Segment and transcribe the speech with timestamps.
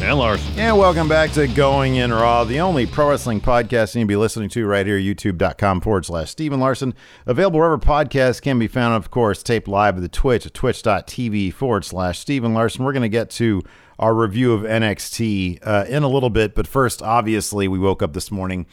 [0.00, 0.40] And Lars.
[0.56, 4.08] And welcome back to Going In Raw, the only pro wrestling podcast you need to
[4.08, 6.94] be listening to right here, youtube.com forward slash Stephen Larson.
[7.26, 11.52] Available wherever podcasts can be found, of course, taped live at the Twitch at twitch.tv
[11.52, 12.84] forward slash Stephen Larson.
[12.84, 13.64] We're going to get to
[13.98, 18.12] our review of NXT uh, in a little bit, but first, obviously, we woke up
[18.12, 18.66] this morning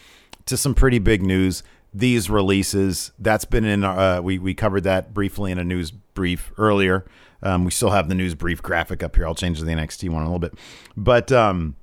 [0.46, 1.64] to some pretty big news.
[1.92, 6.52] These releases, that's been in, uh, we, we covered that briefly in a news brief
[6.58, 7.04] earlier.
[7.46, 9.28] Um, we still have the news brief graphic up here.
[9.28, 10.56] I'll change to the NXT one in a little bit,
[10.98, 11.76] but um,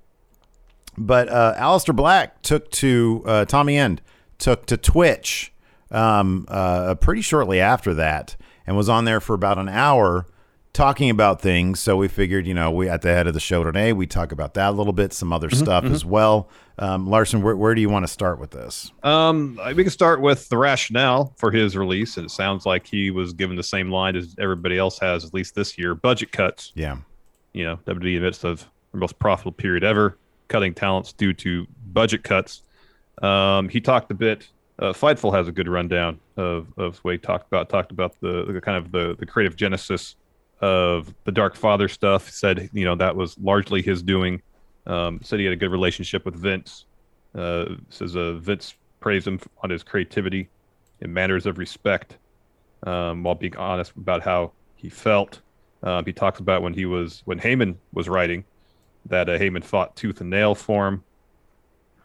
[0.98, 4.02] but uh, Aleister Black took to uh, Tommy End
[4.38, 5.52] took to Twitch
[5.92, 8.36] um, uh, pretty shortly after that,
[8.66, 10.26] and was on there for about an hour
[10.72, 11.80] talking about things.
[11.80, 14.32] So we figured, you know, we at the head of the show today, we talk
[14.32, 16.48] about that a little bit, some other stuff as well.
[16.78, 18.90] Um, Larson, where, where do you want to start with this?
[19.02, 22.16] Um, we can start with the rationale for his release.
[22.16, 25.34] And it sounds like he was given the same line as everybody else has, at
[25.34, 26.72] least this year budget cuts.
[26.74, 26.96] Yeah.
[27.52, 30.16] You know, WWE in the midst of the most profitable period ever,
[30.48, 32.62] cutting talents due to budget cuts.
[33.20, 34.48] Um, he talked a bit.
[34.78, 37.68] Uh, Fightful has a good rundown of, of what he talked about.
[37.68, 40.16] Talked about the, the kind of the, the creative genesis
[40.62, 42.30] of the Dark Father stuff.
[42.30, 44.40] Said you know that was largely his doing.
[44.86, 46.86] Um, said he had a good relationship with Vince.
[47.34, 50.48] Uh, says uh, Vince praised him on his creativity
[51.00, 52.16] and manners of respect,
[52.84, 55.40] um, while being honest about how he felt.
[55.82, 58.44] Um, he talks about when he was when Heyman was writing
[59.06, 61.04] that uh, Heyman fought tooth and nail for him.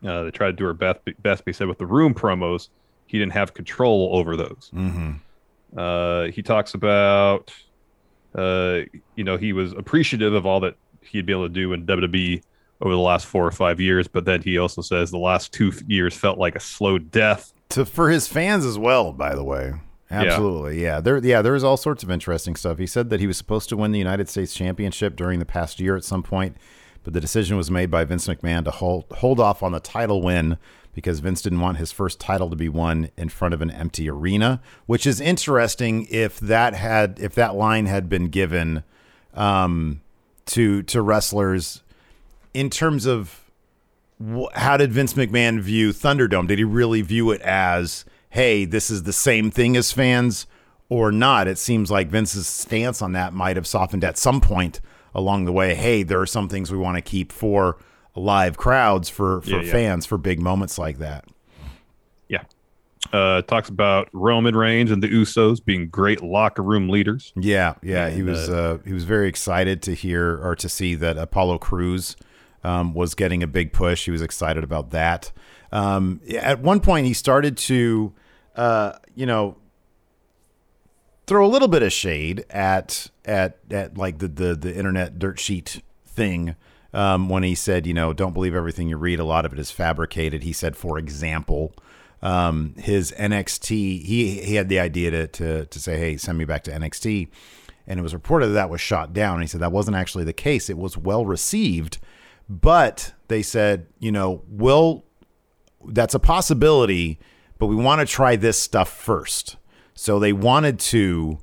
[0.06, 1.44] Uh, they tried to do her best, best.
[1.44, 2.70] But he said with the room promos,
[3.08, 4.72] he didn't have control over those.
[4.74, 5.14] Mm-hmm.
[5.78, 7.54] Uh, he talks about,
[8.36, 8.82] uh,
[9.16, 12.42] you know, he was appreciative of all that he'd be able to do in WWE
[12.82, 15.72] over the last four or five years, but then he also says the last two
[15.88, 17.54] years felt like a slow death.
[17.70, 19.74] To for his fans as well, by the way.
[20.10, 21.02] Absolutely, yeah.
[21.02, 22.78] There, yeah, there was all sorts of interesting stuff.
[22.78, 25.80] He said that he was supposed to win the United States Championship during the past
[25.80, 26.56] year at some point,
[27.04, 30.22] but the decision was made by Vince McMahon to hold hold off on the title
[30.22, 30.58] win
[30.98, 34.10] because Vince didn't want his first title to be won in front of an empty
[34.10, 36.08] arena, which is interesting.
[36.10, 38.84] If that had if that line had been given
[39.36, 40.02] um,
[40.48, 41.84] to to wrestlers
[42.56, 43.44] in terms of
[44.20, 46.48] wh- how did Vince McMahon view Thunderdome?
[46.48, 50.48] Did he really view it as hey, this is the same thing as fans
[50.90, 51.48] or not?
[51.48, 54.82] It seems like Vince's stance on that might have softened at some point
[55.14, 55.76] along the way.
[55.76, 57.78] Hey, there are some things we want to keep for
[58.18, 59.72] live crowds, for, for Yeah, yeah.
[59.72, 61.26] fans, for big moments like that.
[62.28, 62.44] Yeah.
[63.14, 67.32] Uh, talks about Roman Reigns and the Usos being great locker room leaders.
[67.36, 71.18] Yeah, yeah, he was uh, he was very excited to hear or to see that
[71.18, 72.18] Apollo Crews
[72.64, 74.06] um, was getting a big push.
[74.06, 75.32] He was excited about that.
[75.72, 78.14] Um, at one point, he started to,
[78.56, 79.58] uh, you know,
[81.28, 85.40] throw a little bit of shade at at at like the the, the internet dirt
[85.40, 86.56] sheet thing
[86.94, 89.20] um, when he said, you know, don't believe everything you read.
[89.20, 90.44] A lot of it is fabricated.
[90.44, 91.74] He said, for example,
[92.22, 93.70] um, his NXT,
[94.04, 97.28] he he had the idea to to to say, hey, send me back to NXT,
[97.86, 99.36] and it was reported that that was shot down.
[99.36, 100.70] And he said that wasn't actually the case.
[100.70, 102.00] It was well received,
[102.50, 105.04] but they said, you know, we'll
[105.86, 107.20] that's a possibility,
[107.60, 109.58] but we want to try this stuff first.
[109.94, 111.40] So they wanted to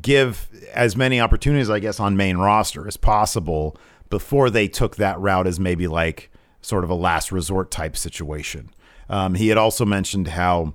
[0.00, 3.76] give as many opportunities, I guess, on main roster as possible
[4.12, 6.30] before they took that route as maybe like
[6.60, 8.68] sort of a last resort type situation.
[9.08, 10.74] Um, he had also mentioned how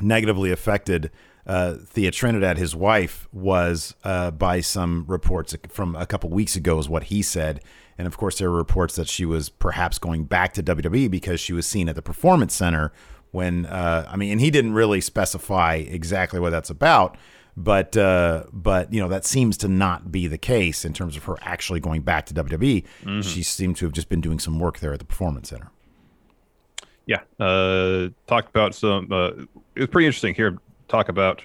[0.00, 1.10] negatively affected
[1.44, 6.78] uh, Thea Trinidad, his wife, was uh, by some reports from a couple weeks ago,
[6.78, 7.60] is what he said.
[7.98, 11.40] And of course, there were reports that she was perhaps going back to WWE because
[11.40, 12.92] she was seen at the Performance Center
[13.32, 17.16] when, uh, I mean, and he didn't really specify exactly what that's about.
[17.56, 21.24] But uh, but you know that seems to not be the case in terms of
[21.24, 22.84] her actually going back to WWE.
[23.22, 25.70] She seemed to have just been doing some work there at the Performance Center.
[27.06, 29.10] Yeah, uh, talked about some.
[29.10, 29.28] Uh,
[29.74, 30.58] it was pretty interesting here.
[30.88, 31.42] Talk about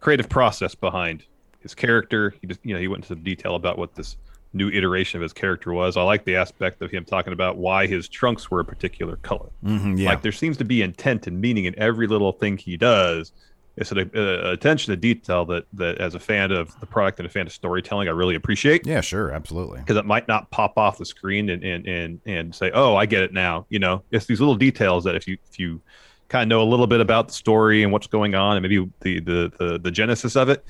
[0.00, 1.24] creative process behind
[1.60, 2.34] his character.
[2.40, 4.16] He just, you know, he went into some detail about what this
[4.52, 5.96] new iteration of his character was.
[5.96, 9.50] I like the aspect of him talking about why his trunks were a particular color.
[9.64, 10.08] Mhm, yeah.
[10.08, 13.32] Like there seems to be intent and meaning in every little thing he does.
[13.80, 17.26] It's an uh, attention to detail that that as a fan of the product and
[17.26, 19.80] a fan of storytelling, I really appreciate Yeah, sure, absolutely.
[19.80, 23.06] because it might not pop off the screen and, and and and say, "Oh, I
[23.06, 25.80] get it now." You know, it's these little details that if you if you
[26.28, 28.88] kind of know a little bit about the story and what's going on and maybe
[29.00, 30.64] the the the, the genesis of it,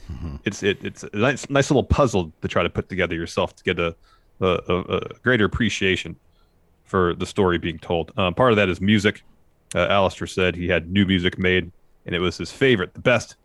[0.44, 3.64] it's it, it's a nice nice little puzzle to try to put together yourself to
[3.64, 3.94] get a
[4.40, 6.16] a, a, a greater appreciation
[6.84, 8.12] for the story being told.
[8.16, 9.22] Um, part of that is music.
[9.74, 11.70] Uh, Aleister said he had new music made,
[12.06, 13.36] and it was his favorite, the best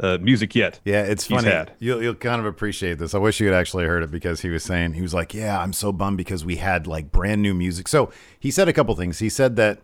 [0.00, 0.80] uh, music yet.
[0.84, 1.48] Yeah, it's funny.
[1.48, 1.72] had.
[1.78, 3.14] You'll you'll kind of appreciate this.
[3.14, 5.60] I wish you had actually heard it because he was saying he was like, "Yeah,
[5.60, 8.94] I'm so bummed because we had like brand new music." So he said a couple
[8.94, 9.18] things.
[9.18, 9.80] He said that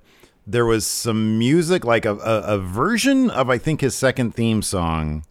[0.47, 4.63] there was some music, like a, a, a version of I think his second theme
[4.63, 5.25] song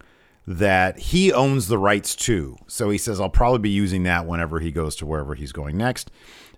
[0.46, 2.56] that he owns the rights to.
[2.66, 5.78] So he says I'll probably be using that whenever he goes to wherever he's going
[5.78, 6.10] next.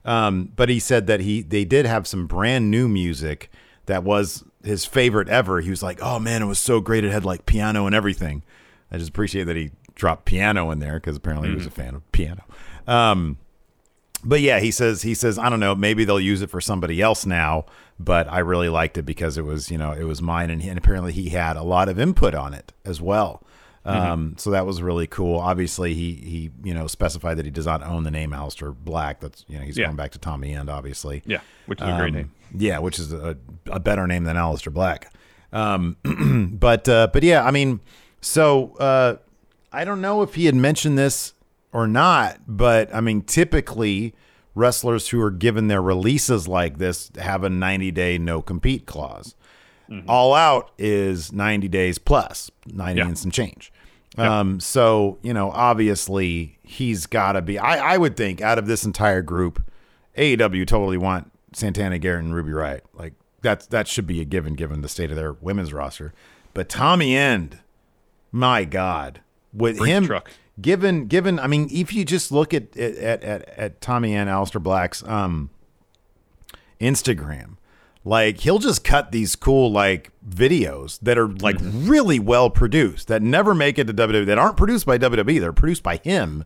[0.05, 3.50] Um, but he said that he they did have some brand new music
[3.87, 5.61] that was his favorite ever.
[5.61, 7.05] He was like, "Oh man, it was so great!
[7.05, 8.43] It had like piano and everything."
[8.91, 11.95] I just appreciate that he dropped piano in there because apparently he was a fan
[11.95, 12.45] of piano.
[12.87, 13.39] Um,
[14.25, 17.01] but yeah, he says he says I don't know, maybe they'll use it for somebody
[17.01, 17.65] else now,
[17.99, 20.69] but I really liked it because it was you know it was mine, and, he,
[20.69, 23.43] and apparently he had a lot of input on it as well.
[23.85, 25.39] Um, so that was really cool.
[25.39, 29.21] Obviously, he he you know specified that he does not own the name Aleister Black.
[29.21, 29.85] That's you know he's Yeah.
[29.87, 31.23] going back to Tommy End, obviously.
[31.25, 32.33] Yeah, which is a great Um, name.
[32.55, 33.37] Yeah, which is a,
[33.71, 35.13] a better name than Aleister Black.
[35.53, 35.97] Um,
[36.59, 37.81] but uh, but yeah, I mean,
[38.21, 39.17] so uh,
[39.73, 41.35] I don't know if he had mentioned this
[41.73, 44.15] or not, but I mean, typically
[44.55, 49.35] wrestlers who are given their releases like this have a 90 day no compete clause.
[50.09, 53.07] All out is 90 days plus 90 Yeah.
[53.07, 53.73] and some change.
[54.19, 58.67] Um, so, you know, obviously he's got to be, I, I would think out of
[58.67, 59.62] this entire group,
[60.19, 62.83] AEW totally want Santana Garrett and Ruby Riott.
[62.93, 66.13] Like that's, that should be a given, given the state of their women's roster.
[66.53, 67.61] But Tommy End,
[68.31, 69.21] my God,
[69.53, 70.31] with him, truck.
[70.61, 74.63] given, given, I mean, if you just look at, at, at, at Tommy End, Aleister
[74.63, 75.51] Black's, um,
[76.81, 77.57] Instagram.
[78.05, 83.21] Like he'll just cut these cool like videos that are like really well produced that
[83.21, 85.41] never make it to WWE that aren't produced by WWE.
[85.41, 86.45] They're produced by him.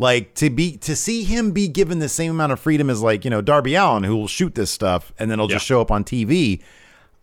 [0.00, 3.24] Like to be to see him be given the same amount of freedom as like
[3.24, 5.90] you know Darby Allin who will shoot this stuff and then it'll just show up
[5.90, 6.62] on TV.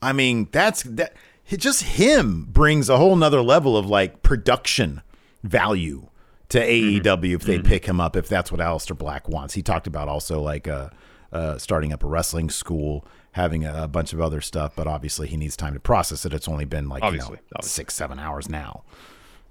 [0.02, 1.16] I mean that's that
[1.50, 5.02] it- just him brings a whole nother level of like production
[5.42, 6.08] value
[6.50, 9.54] to AEW if they pick him up if that's what Aleister Black wants.
[9.54, 10.90] He talked about also like uh,
[11.32, 15.28] uh, starting up a wrestling school, having a, a bunch of other stuff, but obviously
[15.28, 16.34] he needs time to process it.
[16.34, 17.28] It's only been like you know,
[17.62, 18.84] six seven hours now.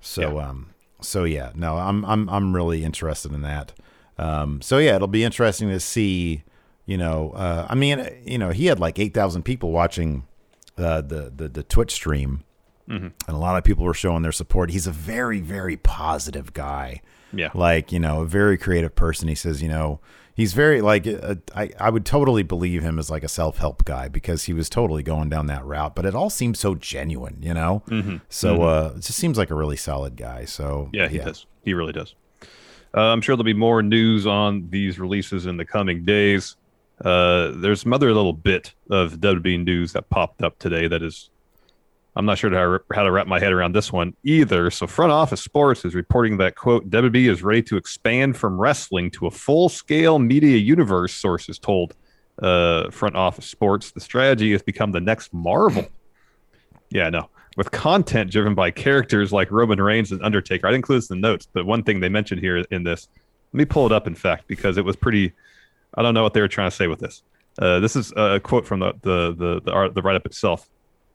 [0.03, 0.49] So Yeah.
[0.49, 0.74] um
[1.05, 3.73] so yeah no I'm I'm I'm really interested in that.
[4.19, 6.43] Um so yeah it'll be interesting to see
[6.87, 10.25] you know uh I mean you know he had like eight thousand people watching
[10.77, 12.43] uh, the the the Twitch stream
[13.27, 14.71] and a lot of people were showing their support.
[14.71, 17.01] He's a very, very positive guy.
[17.33, 17.51] Yeah.
[17.55, 19.27] like you know, a very creative person.
[19.29, 20.01] He says, you know,
[20.35, 23.85] he's very like uh, I I would totally believe him as like a self help
[23.85, 25.95] guy because he was totally going down that route.
[25.95, 27.83] But it all seems so genuine, you know.
[28.29, 30.45] So uh, it just seems like a really solid guy.
[30.45, 31.47] So Yeah, he does.
[31.65, 32.15] He really does.
[32.97, 36.57] Uh, I'm sure there'll be more news on these releases in the coming days.
[37.05, 41.29] Uh, there's some other little bit of WWE news that popped up today that is,
[42.17, 44.71] I'm not sure how, how to wrap my head around this one either.
[44.71, 49.11] So, Front Office Sports is reporting that, quote, WWE is ready to expand from wrestling
[49.13, 51.95] to a full scale media universe, sources told
[52.41, 53.91] uh, Front Office Sports.
[53.91, 55.87] The strategy has become the next Marvel.
[56.91, 57.29] Yeah, no.
[57.57, 60.67] With content driven by characters like Roman Reigns and Undertaker.
[60.67, 63.09] I didn't include this in the notes, but one thing they mentioned here in this,
[63.53, 65.33] let me pull it up, in fact, because it was pretty.
[65.97, 67.23] I don't know what they were trying to say with this.
[67.59, 70.69] Uh, this is a quote from the the the the, the write up itself.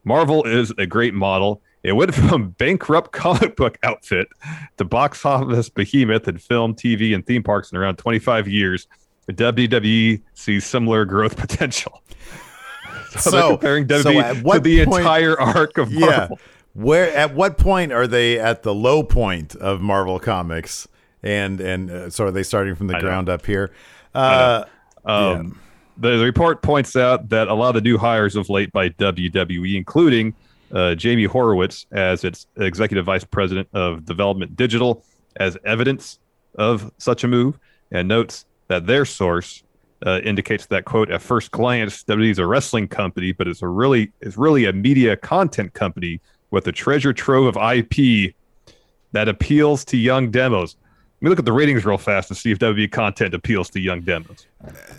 [0.03, 1.61] Marvel is a great model.
[1.83, 4.27] It went from bankrupt comic book outfit
[4.77, 8.87] to box office behemoth in film, TV, and theme parks in around 25 years.
[9.29, 12.01] WWE sees similar growth potential.
[13.11, 16.05] So, So- comparing WWE at to the point- entire arc of Yeah.
[16.07, 16.39] Marvel.
[16.73, 20.87] Where at what point are they at the low point of Marvel Comics,
[21.23, 22.99] and and uh, so are they starting from the know.
[23.01, 23.71] ground up here?
[24.13, 24.63] Uh,
[25.03, 25.55] Um, the,
[25.99, 29.75] the report points out that a lot of the new hires of late by WWE,
[29.75, 30.33] including
[30.71, 35.03] uh, Jamie Horowitz as its executive vice president of development digital,
[35.37, 36.19] as evidence
[36.55, 37.59] of such a move,
[37.91, 39.63] and notes that their source
[40.05, 43.67] uh, indicates that quote at first glance WWE is a wrestling company, but it's a
[43.67, 48.33] really it's really a media content company with a treasure trove of IP
[49.11, 50.75] that appeals to young demos.
[51.21, 53.79] Let me look at the ratings real fast and see if WWE content appeals to
[53.81, 54.47] young demos.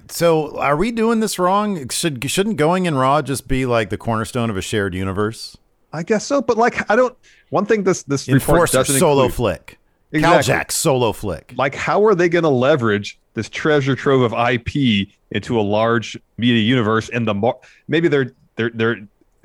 [0.08, 1.88] so are we doing this wrong?
[1.88, 5.56] Should shouldn't going in Raw just be like the cornerstone of a shared universe?
[5.92, 7.16] I guess so, but like I don't.
[7.48, 9.78] One thing this this report Enforcer doesn't solo include, flick,
[10.12, 10.52] Exactly.
[10.54, 11.54] Caljack solo flick.
[11.56, 16.18] like how are they going to leverage this treasure trove of IP into a large
[16.36, 17.08] media universe?
[17.08, 17.58] And the mar-
[17.88, 18.96] maybe they're they're they're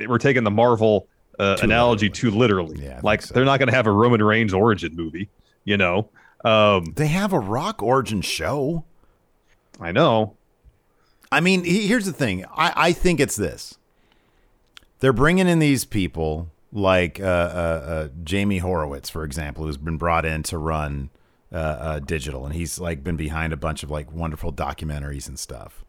[0.08, 1.08] we're taking the Marvel
[1.40, 2.84] uh, analogy too literally.
[2.84, 3.34] Yeah, I like so.
[3.34, 5.30] they're not going to have a Roman Reigns origin movie.
[5.64, 6.10] You know,
[6.46, 8.86] um, They have a Rock origin show.
[9.80, 10.36] I know.
[11.32, 12.46] I mean, he- here's the thing.
[12.56, 13.78] I, I think it's this.
[15.00, 19.98] They're bringing in these people like uh, uh, uh, Jamie Horowitz, for example, who's been
[19.98, 21.10] brought in to run
[21.52, 25.38] uh, uh, digital, and he's like been behind a bunch of like wonderful documentaries and
[25.40, 25.84] stuff.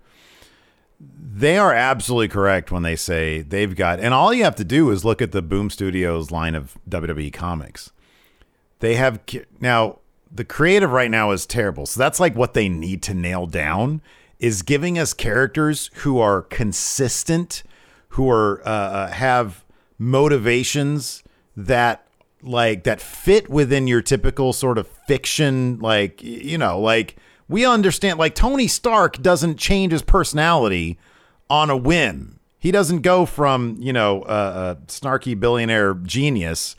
[1.00, 4.90] They are absolutely correct when they say they've got, and all you have to do
[4.90, 7.90] is look at the Boom Studios line of WWE comics.
[8.80, 9.20] They have
[9.60, 9.98] now
[10.30, 11.86] the creative right now is terrible.
[11.86, 14.02] So that's like what they need to nail down
[14.38, 17.62] is giving us characters who are consistent,
[18.10, 19.64] who are uh, uh, have
[19.98, 21.22] motivations
[21.56, 22.06] that
[22.42, 27.16] like that fit within your typical sort of fiction like you know like
[27.48, 30.98] we understand like Tony Stark doesn't change his personality
[31.48, 32.40] on a whim.
[32.58, 36.74] He doesn't go from, you know, uh, a snarky billionaire genius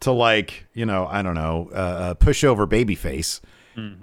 [0.00, 3.40] to like you know I don't know uh, uh, pushover babyface.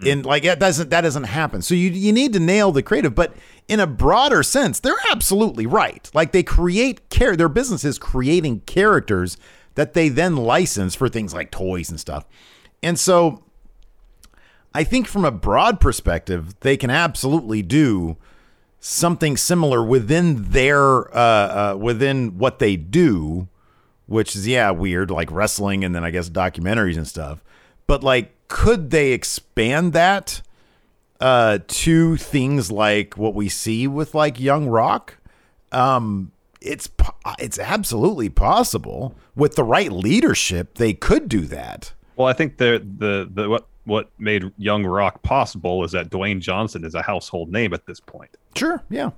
[0.06, 1.62] In like that doesn't that doesn't happen.
[1.62, 3.36] So you you need to nail the creative, but
[3.68, 6.10] in a broader sense, they're absolutely right.
[6.14, 9.38] Like they create care their business is creating characters
[9.74, 12.26] that they then license for things like toys and stuff.
[12.82, 13.44] And so
[14.74, 18.18] I think from a broad perspective, they can absolutely do
[18.80, 23.48] something similar within their uh, uh, within what they do,
[24.08, 27.44] which is yeah weird like wrestling and then I guess documentaries and stuff.
[27.88, 30.42] But like, could they expand that
[31.20, 35.18] uh, to things like what we see with like Young Rock?
[35.72, 36.32] Um,
[36.62, 36.90] it's
[37.40, 40.76] it's absolutely possible with the right leadership.
[40.76, 41.94] They could do that.
[42.16, 46.40] Well, I think the the the what what made Young Rock possible is that Dwayne
[46.40, 48.36] Johnson is a household name at this point.
[48.56, 48.82] Sure.
[48.90, 49.12] Yeah.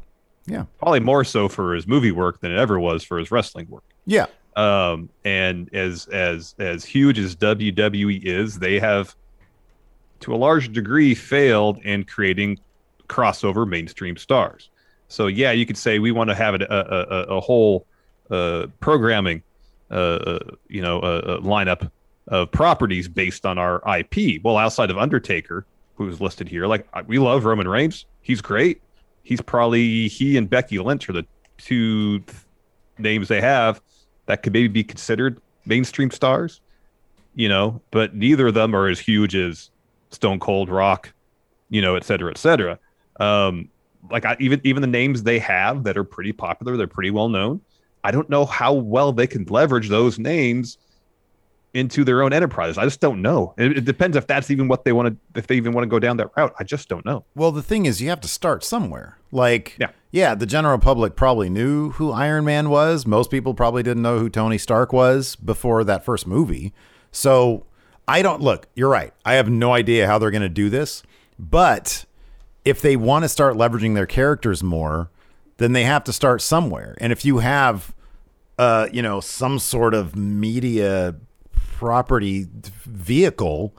[0.46, 0.66] Yeah.
[0.78, 3.84] Probably more so for his movie work than it ever was for his wrestling work.
[4.06, 4.26] Yeah.
[4.58, 9.16] Um, and as as as huge as WWE is, they have
[10.22, 12.60] to a large degree failed in creating
[13.08, 14.72] crossover mainstream stars.
[15.10, 17.86] So yeah, you could say we want to have a a, a, a whole
[18.32, 19.44] uh, programming,
[19.92, 21.92] uh, uh, you know, uh, uh, lineup
[22.28, 24.42] of properties based on our IP.
[24.44, 28.08] Well, outside of Undertaker, who's listed here, like we love Roman Reigns.
[28.24, 28.82] He's great.
[29.22, 32.40] He's probably he and Becky Lynch are the two th-
[32.98, 33.82] names they have
[34.28, 36.62] that could maybe be considered mainstream stars,
[37.36, 39.70] you know, but neither of them are as huge as
[40.12, 41.12] Stone Cold Rock,
[41.70, 42.80] you know, et cetera, et cetera.
[43.20, 43.70] Um,
[44.10, 47.28] like I, even even the names they have that are pretty popular, they're pretty well
[47.30, 47.60] known.
[48.04, 50.78] I don't know how well they can leverage those names
[51.74, 52.78] into their own enterprise.
[52.78, 53.54] I just don't know.
[53.58, 55.90] It, it depends if that's even what they want to, if they even want to
[55.90, 56.54] go down that route.
[56.60, 57.26] I just don't know.
[57.36, 59.18] Well, the thing is, you have to start somewhere.
[59.32, 59.90] Like, Yeah.
[60.18, 63.06] Yeah, the general public probably knew who Iron Man was.
[63.06, 66.74] Most people probably didn't know who Tony Stark was before that first movie.
[67.12, 67.68] So
[68.08, 69.14] I don't look, you're right.
[69.24, 71.04] I have no idea how they're going to do this.
[71.38, 72.06] But
[72.66, 75.12] if they want to start leveraging their characters more,
[75.58, 76.98] then they have to start somewhere.
[77.00, 77.94] And if you have,
[78.58, 81.14] uh, you know, some sort of media
[81.76, 82.48] property
[82.86, 83.72] vehicle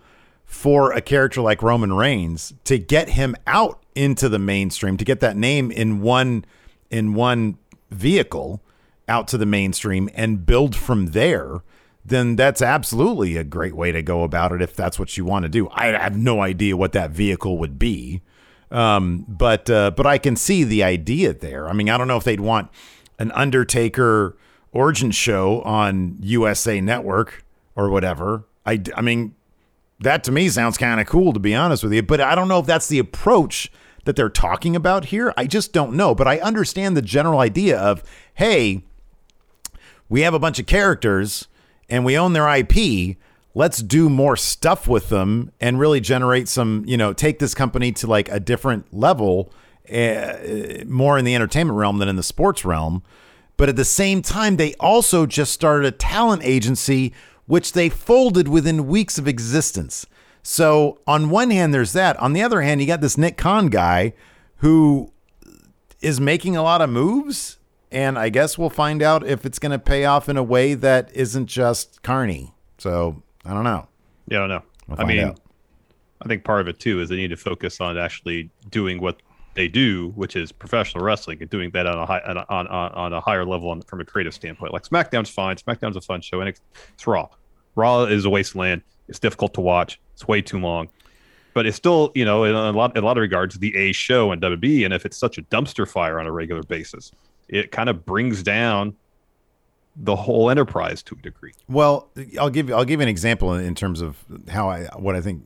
[0.44, 5.20] for a character like Roman Reigns to get him out into the mainstream, to get
[5.20, 6.44] that name in one
[6.90, 7.58] in one
[7.90, 8.62] vehicle
[9.08, 11.62] out to the mainstream and build from there,
[12.04, 15.42] then that's absolutely a great way to go about it if that's what you want
[15.42, 15.68] to do.
[15.72, 18.22] I have no idea what that vehicle would be.
[18.70, 21.68] Um, but uh, but I can see the idea there.
[21.68, 22.70] I mean, I don't know if they'd want
[23.18, 24.36] an Undertaker
[24.72, 28.44] origin show on USA Network or whatever.
[28.66, 29.34] I, I mean,
[30.00, 32.48] that to me sounds kind of cool to be honest with you, but I don't
[32.48, 33.72] know if that's the approach
[34.08, 35.34] that they're talking about here.
[35.36, 38.02] I just don't know, but I understand the general idea of
[38.36, 38.82] hey,
[40.08, 41.46] we have a bunch of characters
[41.90, 43.18] and we own their IP.
[43.54, 47.92] Let's do more stuff with them and really generate some, you know, take this company
[47.92, 49.52] to like a different level,
[49.92, 53.02] uh, more in the entertainment realm than in the sports realm.
[53.58, 57.12] But at the same time, they also just started a talent agency,
[57.44, 60.06] which they folded within weeks of existence.
[60.50, 62.18] So, on one hand, there's that.
[62.18, 64.14] On the other hand, you got this Nick Khan guy
[64.56, 65.12] who
[66.00, 67.58] is making a lot of moves.
[67.92, 70.72] And I guess we'll find out if it's going to pay off in a way
[70.72, 72.54] that isn't just Carney.
[72.78, 73.88] So, I don't know.
[74.26, 74.62] Yeah, I don't know.
[74.88, 75.40] We'll I mean, out.
[76.22, 79.20] I think part of it too is they need to focus on actually doing what
[79.52, 83.12] they do, which is professional wrestling, and doing that on a high on on, on,
[83.12, 84.72] a higher level on, from a creative standpoint.
[84.72, 85.56] Like SmackDown's fine.
[85.56, 86.62] SmackDown's a fun show, and it's,
[86.94, 87.28] it's Raw.
[87.74, 88.80] Raw is a wasteland.
[89.08, 90.00] It's difficult to watch.
[90.18, 90.88] It's way too long.
[91.54, 93.92] But it's still, you know, in a lot in a lot of regards, the A
[93.92, 94.84] show and WB.
[94.84, 97.12] And if it's such a dumpster fire on a regular basis,
[97.48, 98.96] it kind of brings down
[99.94, 101.52] the whole enterprise to a degree.
[101.68, 102.08] Well,
[102.38, 105.20] I'll give you I'll give you an example in, terms of how I what I
[105.20, 105.44] think.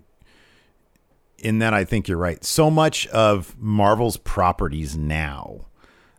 [1.38, 2.42] In that, I think you're right.
[2.44, 5.66] So much of Marvel's properties now,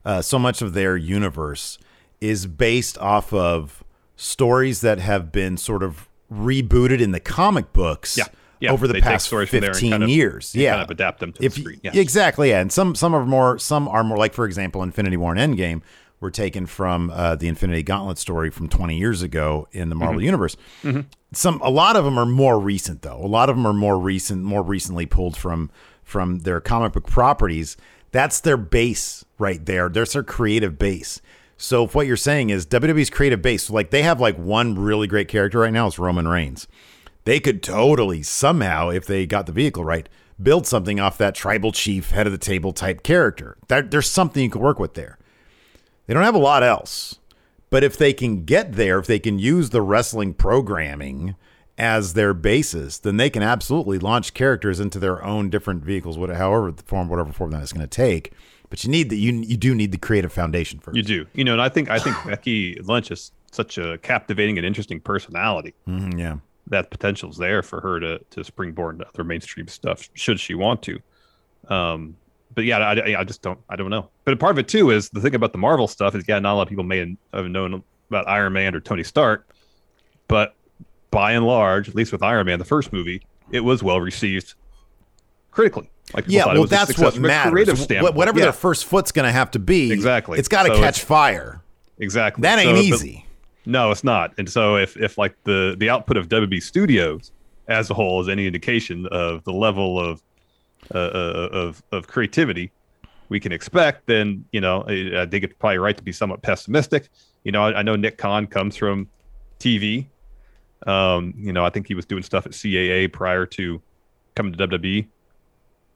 [0.04, 1.80] uh, so much of their universe
[2.20, 3.84] is based off of
[4.18, 8.26] stories that have been sort of rebooted in the comic books Yeah.
[8.64, 8.72] Yeah.
[8.72, 10.54] over the past stories from there and 15 kind of- years.
[10.56, 11.80] Yeah, kind of adapt them to if you- screen.
[11.84, 11.96] Yes.
[11.96, 12.60] Exactly, yeah.
[12.62, 15.82] And some some are more some are more like for example, Infinity War and Endgame
[16.20, 20.04] were taken from uh, the Infinity Gauntlet story from 20 years ago in the Mm-hmm.
[20.06, 20.56] Marvel universe.
[21.34, 23.18] Some a lot of them are more recent though.
[23.18, 25.70] A lot of them are more recent, more recently pulled from
[26.04, 27.76] from their comic book properties.
[28.12, 29.90] That's their base right there.
[29.90, 31.20] There's their creative base.
[31.58, 35.08] So if what you're saying is WWE's creative base, like they have like one really
[35.08, 36.68] great character right now, it's Roman Reigns
[37.26, 40.10] they could totally somehow, if they got the vehicle right,
[40.42, 43.58] build something off that tribal chief, head of the table type character.
[43.68, 45.18] That, there's something you can work with there.
[46.06, 47.20] They don't have a lot else,
[47.70, 51.36] but if they can get there, if they can use the wrestling programming
[51.78, 56.38] as their basis, then they can absolutely launch characters into their own different vehicles, whatever,
[56.38, 58.34] however the form, whatever form that is going to take.
[58.70, 60.98] But you need the you you do need the creative foundation first.
[60.98, 64.58] You do, you know, and I think I think Becky Lynch is such a captivating
[64.58, 66.38] and interesting personality Mhm, yeah.
[66.68, 70.82] That potential's there for her to to springboard into other mainstream stuff should she want
[70.84, 71.00] to.
[71.68, 72.16] Um,
[72.56, 74.10] but yeah, I, I just don't I don't know.
[74.26, 76.54] But part of it too is the thing about the Marvel stuff is yeah, not
[76.54, 79.48] a lot of people may have known about Iron Man or Tony Stark,
[80.28, 80.56] but
[81.12, 83.22] by and large, at least with Iron Man, the first movie,
[83.52, 84.54] it was well received
[85.52, 85.90] critically.
[86.14, 87.52] Like Yeah, well, that's what matters.
[87.52, 88.16] creative Wh- standpoint.
[88.16, 90.38] Whatever Yeah, their first foot's going to have to be, Exactly.
[90.38, 91.62] It's got to So catch fire.
[91.98, 93.26] exactly That ain't So, easy.
[93.66, 94.34] No, it's not.
[94.38, 97.32] And so if if like the the output of WWE Studios
[97.68, 100.22] as a whole is any indication of the level of
[100.94, 102.72] uh, uh, of of creativity
[103.30, 107.10] we can expect, then you know I, think it's probably right to be somewhat pessimistic.
[107.44, 109.08] You know, I, I know Nick Khan comes from
[109.60, 110.08] TV.
[110.86, 113.82] Um, you know, I think he was doing stuff at CAA prior to
[114.36, 115.08] coming to WWE.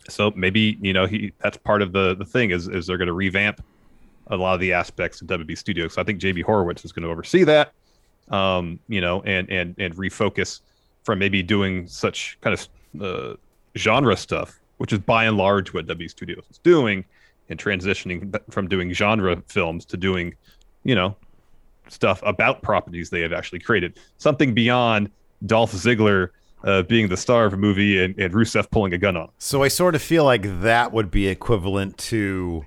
[0.08, 3.08] So maybe you know he that's part of the the thing is is they're going
[3.08, 3.62] to revamp
[4.30, 5.94] a lot of the aspects of WWE Studios.
[5.94, 7.74] So I think JB Horowitz is going to oversee that,
[8.30, 10.62] um, you know, and and and refocus
[11.04, 13.36] from maybe doing such kind of uh,
[13.78, 17.06] genre stuff, which is by and large what WWE Studios is doing,
[17.50, 20.36] and transitioning from doing genre films to doing,
[20.84, 21.16] you know,
[21.88, 25.10] stuff about properties they have actually created, something beyond
[25.46, 26.30] Dolph Ziggler.
[26.64, 29.30] Uh, being the star of a movie and, and Rusev pulling a gun on.
[29.38, 32.66] So I sort of feel like that would be equivalent to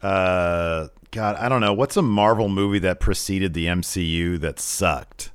[0.00, 1.72] uh, God, I don't know.
[1.72, 5.30] What's a Marvel movie that preceded the MCU that sucked?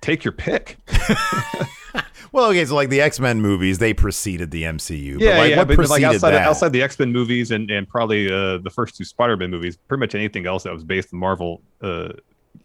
[0.00, 0.78] Take your pick.
[2.36, 5.18] Well, okay, so like the X Men movies, they preceded the MCU.
[5.18, 6.46] Yeah, but like, yeah, what but preceded like outside, that?
[6.46, 9.78] outside the X Men movies and, and probably uh, the first two Spider Man movies,
[9.88, 12.10] pretty much anything else that was based in Marvel uh,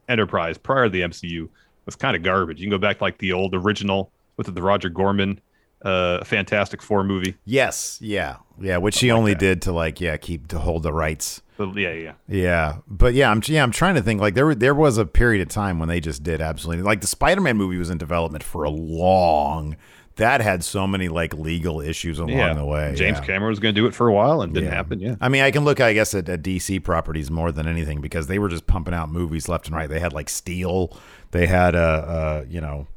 [0.09, 1.47] Enterprise prior to the MCU
[1.85, 2.59] was kind of garbage.
[2.59, 5.39] You can go back to like the old original with the Roger Corman
[5.83, 7.35] uh, Fantastic Four movie.
[7.45, 11.41] yes, yeah, yeah, which he only did to like yeah keep to hold the rights.
[11.75, 12.13] Yeah, yeah.
[12.27, 15.05] Yeah, but yeah, I'm yeah I'm trying to think like there were- there was a
[15.05, 18.43] period of time when they just did absolutely like the Spider-Man movie was in development
[18.43, 19.75] for a long.
[20.17, 22.53] That had so many like legal issues along yeah.
[22.53, 22.93] the way.
[22.95, 23.25] James yeah.
[23.25, 24.75] Cameron was going to do it for a while and didn't Yeah.
[24.75, 24.99] happen.
[24.99, 25.15] Yeah.
[25.21, 28.27] I mean, I can look, I guess, at, at DC properties more than anything because
[28.27, 29.89] they were just pumping out movies left and right.
[29.89, 30.95] They had like Steel.
[31.31, 32.87] They had, uh, uh you know,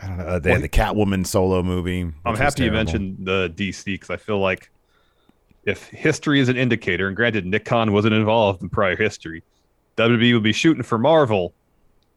[0.00, 0.24] I don't know.
[0.24, 2.12] uh, They had the Catwoman solo movie.
[2.26, 4.70] I'm happy you mentioned the DC because I feel like
[5.66, 9.42] if history is an indicator, and granted, Nick Khan wasn't involved in prior history,
[9.96, 11.52] WWE would be shooting for Marvel,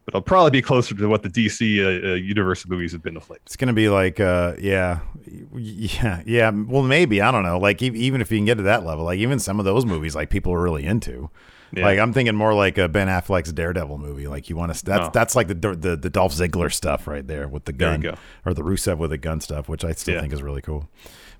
[0.04, 3.16] but it'll probably be closer to what the DC uh, uh, universe movies have been
[3.16, 3.40] of late.
[3.46, 5.00] It's gonna be like, uh, yeah,
[5.54, 6.50] yeah, yeah.
[6.50, 7.58] Well, maybe I don't know.
[7.58, 9.84] Like, e- even if you can get to that level, like even some of those
[9.84, 11.30] movies, like people are really into.
[11.72, 11.84] Yeah.
[11.84, 14.26] Like I'm thinking more like a Ben Affleck's Daredevil movie.
[14.26, 15.10] Like you want to that's Oh.
[15.14, 18.04] that's like the, the the Dolph Ziggler stuff right there with the gun
[18.44, 20.20] or the Rusev with a gun stuff, which I still Yeah.
[20.20, 20.88] think is really cool.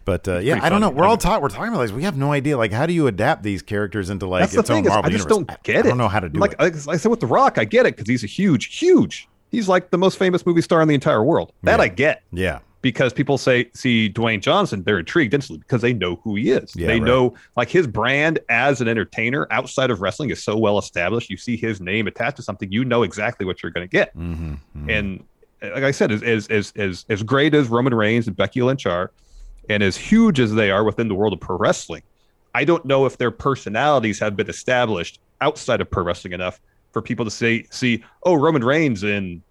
[0.05, 0.91] But uh, yeah, I don't know.
[0.91, 1.43] We're all talking.
[1.43, 1.93] We're talking about this.
[1.93, 2.57] We have no idea.
[2.57, 5.11] Like, how do you adapt these characters into like That's the its own Marvel I
[5.13, 5.47] just universe?
[5.47, 5.85] don't get it.
[5.87, 6.61] I don't know how to do like, it.
[6.61, 9.29] Like I said with The Rock, I get it because he's a huge, huge.
[9.51, 11.53] He's like the most famous movie star in the entire world.
[11.65, 11.85] That Yeah.
[11.85, 16.17] I get yeah, because people say see Dwayne Johnson, they're intrigued instantly because they know
[16.25, 16.75] who he is.
[16.75, 17.03] Yeah, they right.
[17.07, 21.31] know like his brand as an entertainer outside of wrestling is so well established.
[21.31, 24.13] You see his name attached to something, you know exactly what you're going to get.
[24.15, 24.55] hmm
[24.89, 25.23] And
[25.63, 28.63] uh, like I said, as as as as as great as Roman Reigns and Becky
[28.63, 29.11] Lynch are,
[29.71, 32.03] and as huge as they are within the world of pro wrestling,
[32.55, 36.61] I don't know if their personalities have been established outside of pro wrestling enough
[36.93, 39.43] for people to say, see, oh, Roman Reigns in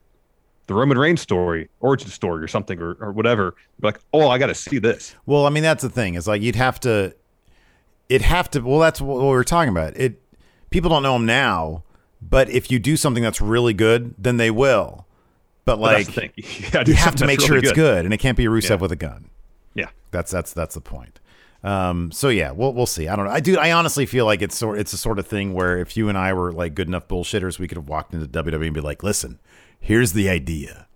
[0.68, 3.56] the Roman Reigns story, origin story, or something, or, or whatever.
[3.82, 5.16] Like, oh, I got to see this.
[5.26, 6.16] Well, I mean, that's the thing.
[6.16, 7.16] It's like you'd have to,
[8.10, 8.60] it have to.
[8.60, 9.96] Well, that's what we were talking about.
[9.96, 10.22] It
[10.70, 11.84] people don't know him now,
[12.22, 15.06] but if you do something that's really good, then they will.
[15.64, 16.30] But But like, the.
[16.36, 18.04] You, gotta do you have to make that's sure really it's good.
[18.04, 18.76] and it can't be a Rusev Yeah.
[18.76, 19.30] with a gun.
[19.80, 19.90] Yeah.
[20.12, 21.20] That's that's that's the point.
[21.64, 23.08] Um, so yeah, we'll we'll see.
[23.08, 23.32] I don't know.
[23.32, 23.58] I do.
[23.58, 26.18] I honestly feel like it's sort it's a sort of thing where if you and
[26.18, 29.04] I were like good enough bullshitters, we could have walked into WWE and be like,
[29.04, 29.40] "Listen,
[29.80, 30.88] here's the idea.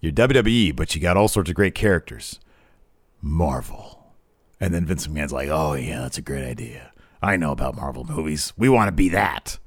[0.00, 2.38] You're WWE, but you got all sorts of great characters.
[3.20, 4.14] Marvel."
[4.60, 6.92] And then Vince McMahon's like, "Oh yeah, that's a great idea.
[7.22, 8.52] I know about Marvel movies.
[8.56, 9.58] We want to be that."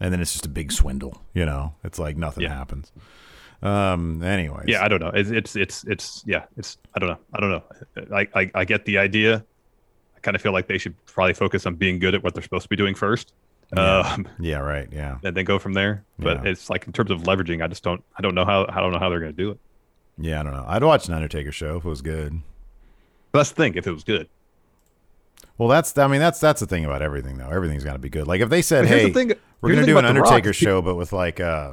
[0.00, 1.22] And then it's just a big swindle.
[1.32, 2.54] You know, it's like nothing Yeah.
[2.54, 2.92] happens.
[3.62, 4.22] Um.
[4.22, 4.66] Anyways.
[4.68, 5.10] Yeah, I don't know.
[5.14, 6.44] It's it's it's, it's yeah.
[6.56, 7.18] It's I don't know.
[7.34, 8.16] I don't know.
[8.16, 9.44] I, I I get the idea.
[10.16, 12.42] I kind of feel like they should probably focus on being good at what they're
[12.42, 13.32] supposed to be doing first,
[13.76, 14.58] um, Yeah.
[14.58, 14.88] Right.
[14.92, 15.18] Yeah.
[15.24, 16.04] and then go from there.
[16.18, 16.50] But Yeah.
[16.50, 18.02] it's like in terms of leveraging, I just don't.
[18.18, 18.66] I don't know how.
[18.68, 19.58] I don't know how they're going to do it.
[20.18, 20.40] Yeah.
[20.40, 20.64] I don't know.
[20.66, 22.40] I'd watch an Undertaker show if it was good.
[23.32, 23.74] That's the thing.
[23.74, 24.28] If it was good,
[25.58, 27.48] Well, that's I mean that's that's the thing about everything though.
[27.50, 28.26] Everything's got to be good.
[28.26, 31.12] Like if they said, But "Hey, thing- we're gonna do an Undertaker show, but with
[31.12, 31.72] like uh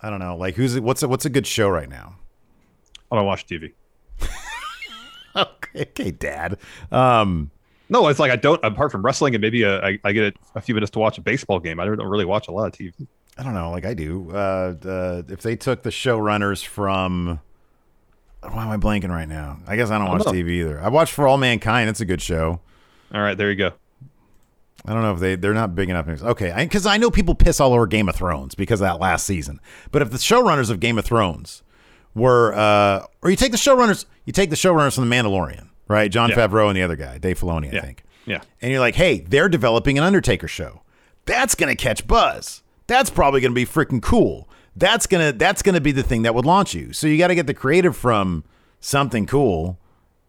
[0.00, 0.36] I don't know.
[0.36, 2.16] Like, who's what's a, what's a good show right now?
[3.10, 3.72] I don't watch TV.
[5.36, 6.58] okay, okay, Dad.
[6.90, 7.50] Um,
[7.88, 8.62] No, it's like I don't.
[8.64, 11.18] Apart from wrestling and maybe a, I, I get a, a few minutes to watch
[11.18, 11.78] a baseball game.
[11.80, 12.92] I don't really watch a lot of TV.
[13.38, 13.70] I don't know.
[13.70, 14.30] Like I do.
[14.30, 17.40] Uh, uh, if they took the showrunners from,
[18.42, 19.58] why am I blanking right now?
[19.66, 20.34] I guess I don't I watch don't.
[20.34, 20.80] TV either.
[20.80, 21.88] I watch For All Mankind.
[21.90, 22.60] It's a good show.
[23.14, 23.72] All right, there you go.
[24.84, 26.06] I don't know if they they're not big enough.
[26.08, 29.26] Okay, because I, know people piss all over Game of Thrones because of that last
[29.26, 29.60] season.
[29.90, 31.62] But if the showrunners of Game of Thrones
[32.14, 36.10] were, uh, or you take the showrunners, you take the showrunners from The Mandalorian, right?
[36.10, 36.36] Jon Yeah.
[36.36, 37.80] Favreau and the other guy, Dave Filoni, I Yeah.
[37.82, 38.04] think.
[38.26, 38.40] Yeah.
[38.62, 40.82] And you're like, hey, they're developing an Undertaker show.
[41.24, 42.62] That's gonna catch buzz.
[42.86, 44.48] That's probably gonna be freaking cool.
[44.76, 46.92] That's gonna that's gonna be the thing that would launch you.
[46.92, 48.44] So you got to get the creative from
[48.78, 49.78] something cool,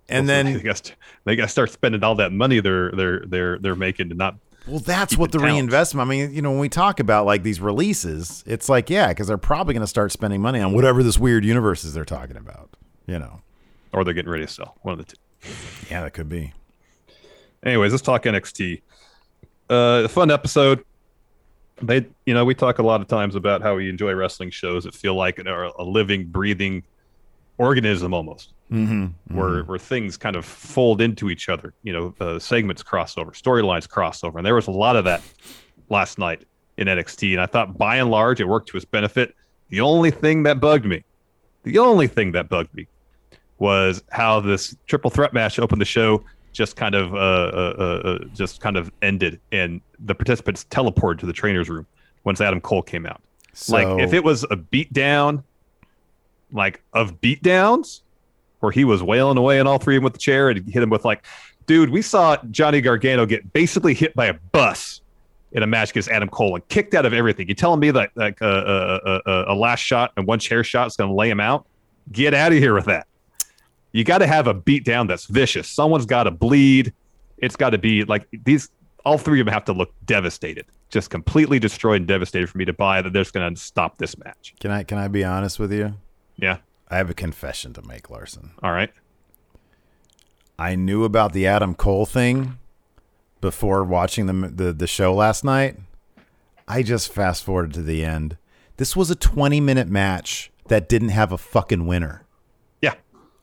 [0.10, 0.94] and they then got
[1.26, 4.36] they got to start spending all that money they're they're they're they're making to not.
[4.68, 5.54] Well, that's what the counts.
[5.54, 6.06] reinvestment.
[6.06, 9.28] I mean, you know, when we talk about like these releases, it's like, yeah, because
[9.28, 12.36] they're probably going to start spending money on whatever this weird universe is they're talking
[12.36, 12.70] about.
[13.06, 13.42] You know,
[13.94, 14.76] or they're getting ready to sell.
[14.82, 15.52] One of the two.
[15.90, 16.54] yeah, that could be.
[17.64, 18.82] Anyways, let's talk NXT.
[19.70, 20.84] Uh, a fun episode.
[21.82, 24.84] They, you know, we talk a lot of times about how we enjoy wrestling shows
[24.86, 26.84] that feel like are a living, breathing
[27.58, 29.34] organism almost, Mm-hmm.
[29.34, 31.74] where where things kind of fold into each other.
[31.84, 35.06] You know, uh, segments cross over, storylines cross over, and there was a lot of
[35.06, 35.22] that
[35.90, 36.44] last night
[36.78, 37.32] in NXT.
[37.32, 39.34] And I thought, by and large, it worked to his benefit.
[39.70, 41.04] The only thing that bugged me,
[41.64, 42.88] the only thing that bugged me,
[43.58, 46.24] was how this triple threat match opened the show.
[46.54, 51.20] Just kind of, uh, uh, uh, uh, just kind of ended, and the participants teleported
[51.20, 51.86] to the trainer's room
[52.24, 53.22] once Adam Cole came out.
[53.70, 55.44] like if it was a beatdown,
[56.52, 58.02] like of beatdowns,
[58.60, 60.82] where he was wailing away on all three of them with the chair and hit
[60.82, 61.26] him with like,
[61.66, 65.02] dude, we saw Johnny Gargano get basically hit by a bus
[65.52, 67.48] in a match against Adam Cole and kicked out of everything.
[67.48, 70.88] You telling me that like uh, uh, uh, a last shot and one chair shot
[70.88, 71.66] is going to lay him out?
[72.12, 73.08] Get out of here with that.
[73.92, 75.68] You got to have a beatdown that's vicious.
[75.68, 76.94] Someone's got to bleed.
[77.38, 78.70] It's got to be like these.
[79.06, 82.66] All three of them have to look devastated, just completely destroyed and devastated for me
[82.66, 84.54] to buy that they're just going to stop this match.
[84.60, 85.94] Can I can I be honest with you?
[86.36, 86.58] Yeah.
[86.90, 88.52] I have a confession to make, Larson.
[88.64, 88.92] All right.
[90.60, 92.58] I knew about the Adam Cole thing
[93.42, 95.78] before watching the the, the show last night.
[96.68, 98.38] I just fast forwarded to the end.
[98.78, 102.24] This was a 20 minute match that didn't have a fucking winner.
[102.82, 102.96] Yeah.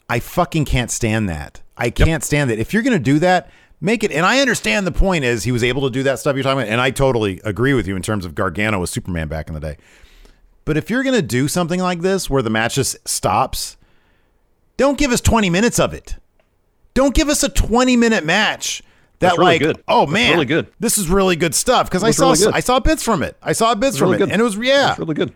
[0.09, 1.63] I fucking can't stand that.
[1.77, 2.59] I can't stand it.
[2.59, 4.13] If you're going to do that, make it.
[4.13, 6.61] And I understand the point is he was able to do that stuff you're talking
[6.61, 6.71] about.
[6.71, 9.61] And I totally agree with you in terms of Gargano was Superman back in the
[9.61, 9.77] day.
[10.65, 13.77] But if you're going to do something like this where the match just stops,
[14.77, 16.17] don't give us 20 minutes of it.
[16.95, 18.83] Don't give us a 20 minute match.
[19.21, 20.67] That That's like, oh man, really good.
[20.81, 22.53] This is really good stuff because I saw really.
[22.53, 23.37] I saw bits from it.
[23.43, 24.31] I saw bits It's from it, good.
[24.31, 25.33] and it was yeah, It's really good.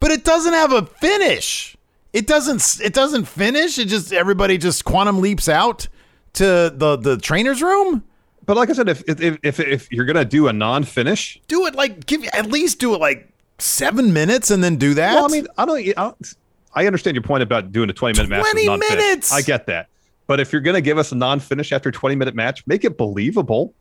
[0.00, 1.76] but it doesn't have a finish.
[2.12, 2.80] It doesn't.
[2.82, 3.78] It doesn't finish.
[3.78, 5.86] It just everybody just quantum leaps out
[6.34, 8.02] to the the trainer's room.
[8.46, 11.74] But like I said, if if if, if you're gonna do a non-finish, Do it
[11.74, 13.29] like give at least do it like
[13.62, 15.14] seven minutes and then do that.
[15.14, 16.34] well, I mean, I don't, I don't.
[16.74, 18.42] I understand your point about doing a 20 minute match.
[18.52, 19.32] 20 minutes!
[19.32, 19.88] I get that.
[20.26, 22.96] But if you're gonna give us a non-finish after a 20 minute match, make it
[22.96, 23.74] believable.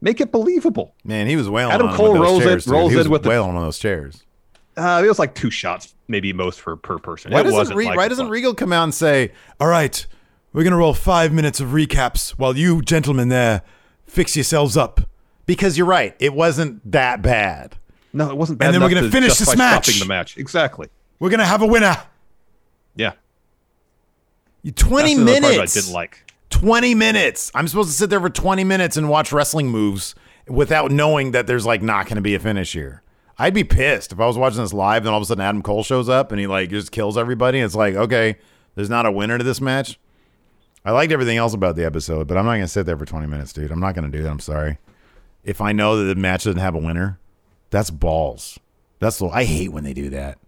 [0.00, 0.94] Make it believable.
[1.04, 1.72] man, he was wailing.
[1.74, 2.72] Adam on him Cole with those rolls in- chairs, dude.
[2.72, 4.22] rolls He in was with the- wailing on those chairs.
[4.76, 7.32] Uh, it was like two shots, maybe most for per person.
[7.32, 8.28] Why it doesn't Re- like Why doesn't.
[8.28, 10.06] Regal come out and say, "All right,
[10.52, 13.62] we're gonna roll five minutes of recaps while you gentlemen there
[14.06, 15.00] fix yourselves up"?
[15.46, 17.76] Because you're right, it wasn't that bad.
[18.12, 18.66] No, it wasn't bad.
[18.66, 19.84] And then we're gonna finish this match.
[19.86, 20.88] stopping The match exactly.
[21.18, 21.96] We're gonna have a winner.
[22.96, 23.12] Yeah.
[24.62, 25.76] You- Twenty That's another part minutes.
[25.76, 26.24] I didn't like.
[26.50, 27.52] 20 minutes.
[27.54, 30.14] I'm supposed to sit there for 20 minutes and watch wrestling moves
[30.48, 33.02] without knowing that there's like not going to be a finish here.
[33.38, 35.62] I'd be pissed if I was watching this live and all of a sudden Adam
[35.62, 37.60] Cole shows up and he like just kills everybody.
[37.60, 38.36] It's like, okay,
[38.74, 40.00] there's not a winner to this match.
[40.84, 43.04] I liked everything else about the episode, but I'm not going to sit there for
[43.04, 43.70] 20 minutes, dude.
[43.70, 44.30] I'm not going to do that.
[44.30, 44.78] I'm sorry.
[45.44, 47.20] If I know that the match doesn't have a winner,
[47.70, 48.58] that's balls.
[48.98, 50.38] That's the, I hate when they do that.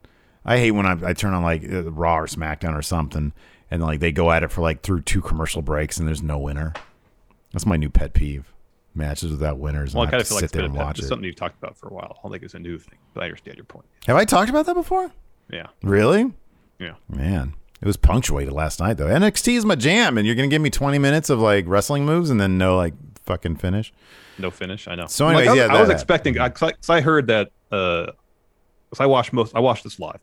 [0.44, 3.32] I hate when I, I turn on like uh, Raw or SmackDown or something,
[3.70, 6.38] and like they go at it for like through two commercial breaks and there's no
[6.38, 6.72] winner.
[7.52, 8.52] That's my new pet peeve.
[8.94, 9.94] matches without winners.
[9.94, 11.08] Well, I kind of feel like there and watch it's it.
[11.08, 12.16] something you've talked about for a while.
[12.18, 13.86] I don't think it's a new thing, but I understand your point.
[14.06, 15.10] Have I talked about that before?
[15.52, 15.66] Yeah.
[15.82, 16.32] Really?
[16.78, 16.94] Yeah.
[17.08, 19.06] Man, it was punctuated last night though.
[19.06, 22.30] NXT is my jam, and you're gonna give me 20 minutes of like wrestling moves
[22.30, 23.92] and then no like fucking finish.
[24.38, 24.88] No finish.
[24.88, 25.06] I know.
[25.06, 26.38] So Like, I, was- yeah, I was that- expecting.
[26.38, 27.50] I, cause I, 'cause I heard that.
[27.70, 28.06] Uh,
[28.90, 29.54] 'cause I watched most.
[29.54, 30.20] I watched this live,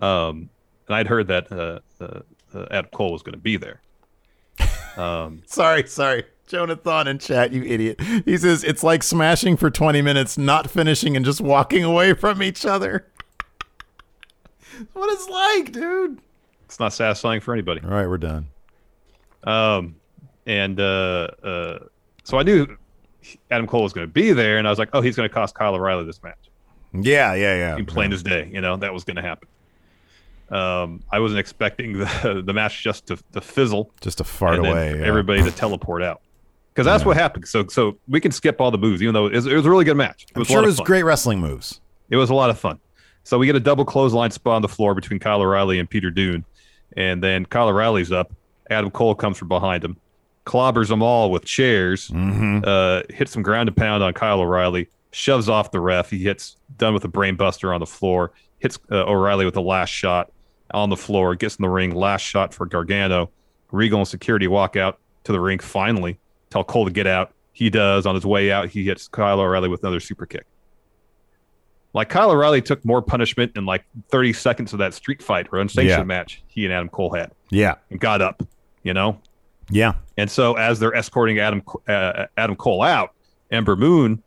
[0.00, 0.48] um,
[0.88, 2.20] and I'd heard that uh, uh,
[2.54, 3.80] uh, Adam Cole was going to be there.
[4.96, 6.24] Um, Sorry, sorry.
[6.46, 8.00] Jonathan in chat, you idiot.
[8.24, 12.40] He says it's like smashing for 20 minutes, not finishing, and just walking away from
[12.40, 13.08] each other.
[14.92, 16.20] what it's like, dude.
[16.64, 17.80] it's not satisfying for anybody.
[17.82, 18.46] All right, we're done.
[19.42, 19.96] Um,
[20.46, 21.78] and uh, uh,
[22.26, 22.66] so I knew
[23.50, 25.32] Adam Cole was going to be there, and I was like, oh, he's going to
[25.32, 26.50] cost Kyle O'Reilly this match.
[26.92, 27.76] Yeah, yeah, yeah.
[27.76, 29.48] In plain as day, you know that was going to happen.
[30.50, 34.98] Um, I wasn't expecting the the match just to, to fizzle, Just to fart away.
[34.98, 35.06] yeah.
[35.06, 36.20] everybody to teleport out,
[36.72, 37.46] because that's what happened.
[37.46, 39.70] So so we can skip all the moves, even though it was, it was a
[39.70, 40.24] really good match.
[40.24, 41.80] It I'm was sure it was great wrestling moves.
[42.10, 42.80] It was a lot of fun.
[43.24, 46.10] So we get a double clothesline spot on the floor between Kyle O'Reilly and Peter
[46.12, 46.44] Dunne.
[46.96, 48.32] And then Kyle O'Reilly's up.
[48.70, 49.96] Adam Cole comes from behind him,
[50.46, 52.60] clobbers them all with chairs, Mm-hmm.
[52.64, 56.08] uh, hits some ground and pound on Kyle O'Reilly, shoves off the ref.
[56.10, 59.62] He hits, Dunne with a brain buster on the floor, hits uh, O'Reilly with the
[59.62, 60.30] last shot
[60.72, 63.30] on the floor, gets in the ring, last shot for Gargano.
[63.72, 66.18] Regal and security walk out to the ring finally,
[66.50, 67.32] tell Cole to get out.
[67.52, 68.06] He does.
[68.06, 70.44] On his way out, he hits Kyle O'Reilly with another super kick.
[71.94, 75.58] Like Kyle O'Reilly took more punishment in like 30 seconds of that street fight or
[75.58, 76.04] unsanctioned Yeah.
[76.04, 78.42] match he and Adam Cole had Yeah, and got up,
[78.82, 79.18] you know?
[79.70, 79.94] Yeah.
[80.16, 83.12] And so as they're escorting Adam uh, Adam Cole out,
[83.50, 84.22] Ember Moon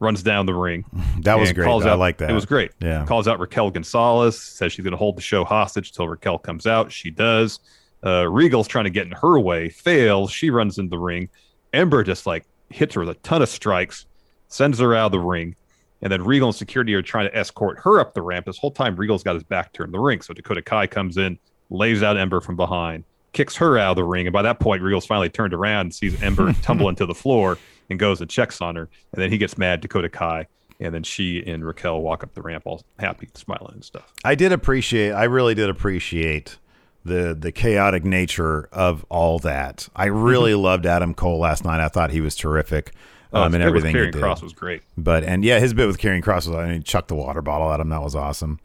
[0.00, 0.84] runs down the ring.
[1.22, 1.64] That was great.
[1.64, 2.30] calls I out- like that.
[2.30, 2.70] It was great.
[2.80, 3.04] Yeah.
[3.04, 6.66] Calls out Raquel Gonzalez, says she's going to hold the show hostage till Raquel comes
[6.66, 6.92] out.
[6.92, 7.58] She does.
[8.06, 10.30] Uh, Regal's trying to get in her way, fails.
[10.30, 11.28] She runs into the ring.
[11.72, 14.06] Ember just like hits her with a ton of strikes,
[14.46, 15.56] sends her out of the ring.
[16.00, 18.46] And then Regal and security are trying to escort her up the ramp.
[18.46, 20.20] This whole time, Regal's got his back turned to the ring.
[20.20, 21.36] So Dakota Kai comes in,
[21.70, 23.02] lays out Ember from behind,
[23.38, 24.26] kicks her out of the ring.
[24.26, 27.56] And by that point, Regal's finally turned around and sees Ember tumble into the floor
[27.88, 28.88] and goes and checks on her.
[29.12, 30.48] And then he gets mad, Dakota Kai.
[30.80, 34.12] And then she and Raquel walk up the ramp all happy, smiling and stuff.
[34.24, 35.12] I did appreciate.
[35.12, 36.58] I really did appreciate
[37.04, 39.88] the the chaotic nature of all that.
[39.94, 41.80] I really loved Adam Cole last night.
[41.80, 42.92] I thought he was terrific.
[43.32, 44.14] Oh, Um, and everything he did.
[44.14, 44.82] Kross was great.
[44.96, 47.42] But and yeah, his bit with Karrion Kross was I mean, he chucked the water
[47.42, 47.88] bottle at him.
[47.88, 48.60] That was awesome.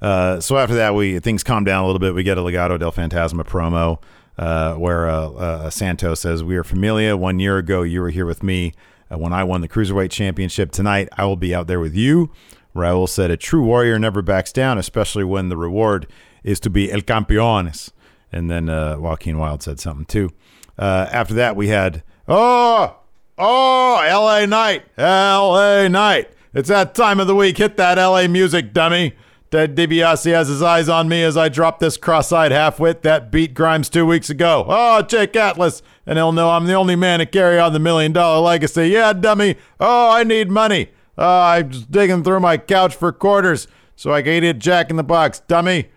[0.00, 2.14] Uh, so after that, we things calm down a little bit.
[2.14, 4.00] We get a Legado del Fantasma promo
[4.38, 7.16] uh, where uh, uh, Santos says, "We are familia.
[7.16, 8.72] One year ago, you were here with me
[9.10, 10.70] uh, when I won the cruiserweight championship.
[10.70, 12.30] Tonight, I will be out there with you."
[12.74, 16.06] Raul said, "A true warrior never backs down, especially when the reward
[16.44, 17.90] is to be el campeones."
[18.30, 20.30] And then uh, Joaquin Wilde said something too.
[20.78, 22.96] Uh, after that, we had oh
[23.36, 24.46] oh L.A.
[24.46, 25.88] Night, L.A.
[25.88, 26.30] Night.
[26.54, 27.58] It's that time of the week.
[27.58, 28.28] Hit that L.A.
[28.28, 29.14] music, dummy.
[29.50, 33.54] Ted DiBiase has his eyes on me as I drop this cross-eyed half-wit that beat
[33.54, 34.66] Grimes two weeks ago.
[34.68, 38.40] Oh, Jake Atlas, and he'll know I'm the only man to carry on the million-dollar
[38.40, 38.88] legacy.
[38.88, 39.56] Yeah, dummy.
[39.80, 40.90] Oh, I need money.
[41.16, 44.96] Oh, I'm just digging through my couch for quarters so I can eat Jack in
[44.96, 45.88] the Box, dummy.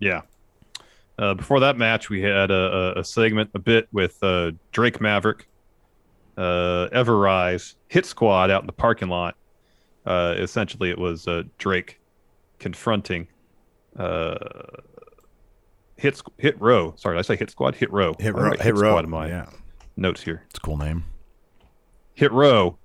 [0.00, 0.22] Yeah.
[1.18, 5.46] Uh, before that match, we had a, a, segment a bit with uh, Drake Maverick,
[6.36, 9.36] uh, Ever-Rise, Hit Squad out in the parking lot.
[10.06, 12.00] Uh, essentially, it was uh, Drake
[12.58, 13.28] confronting
[13.96, 14.34] uh,
[15.96, 16.94] Hit Hit Row.
[16.96, 17.74] Sorry, did I say Hit Squad?
[17.76, 18.14] Hit Row.
[18.18, 18.42] Hit Row.
[18.50, 18.90] write Hit Row.
[18.90, 19.46] Squad in my Yeah,
[19.96, 20.42] notes here.
[20.50, 21.04] it's a cool name.
[22.14, 22.76] Hit Row,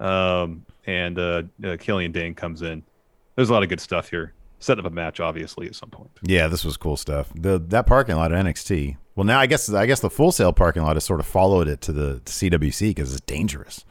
[0.00, 2.82] um, and uh, uh, Killian Dain comes in.
[3.36, 4.32] There's a lot of good stuff here.
[4.58, 6.10] Set up a match, obviously, at some point.
[6.22, 7.30] Yeah, this was cool stuff.
[7.34, 8.96] The that parking lot at NXT.
[9.14, 11.68] Well, now I guess I guess the Full Sail parking lot has sort of followed
[11.68, 13.84] it to the to CWC because it's dangerous.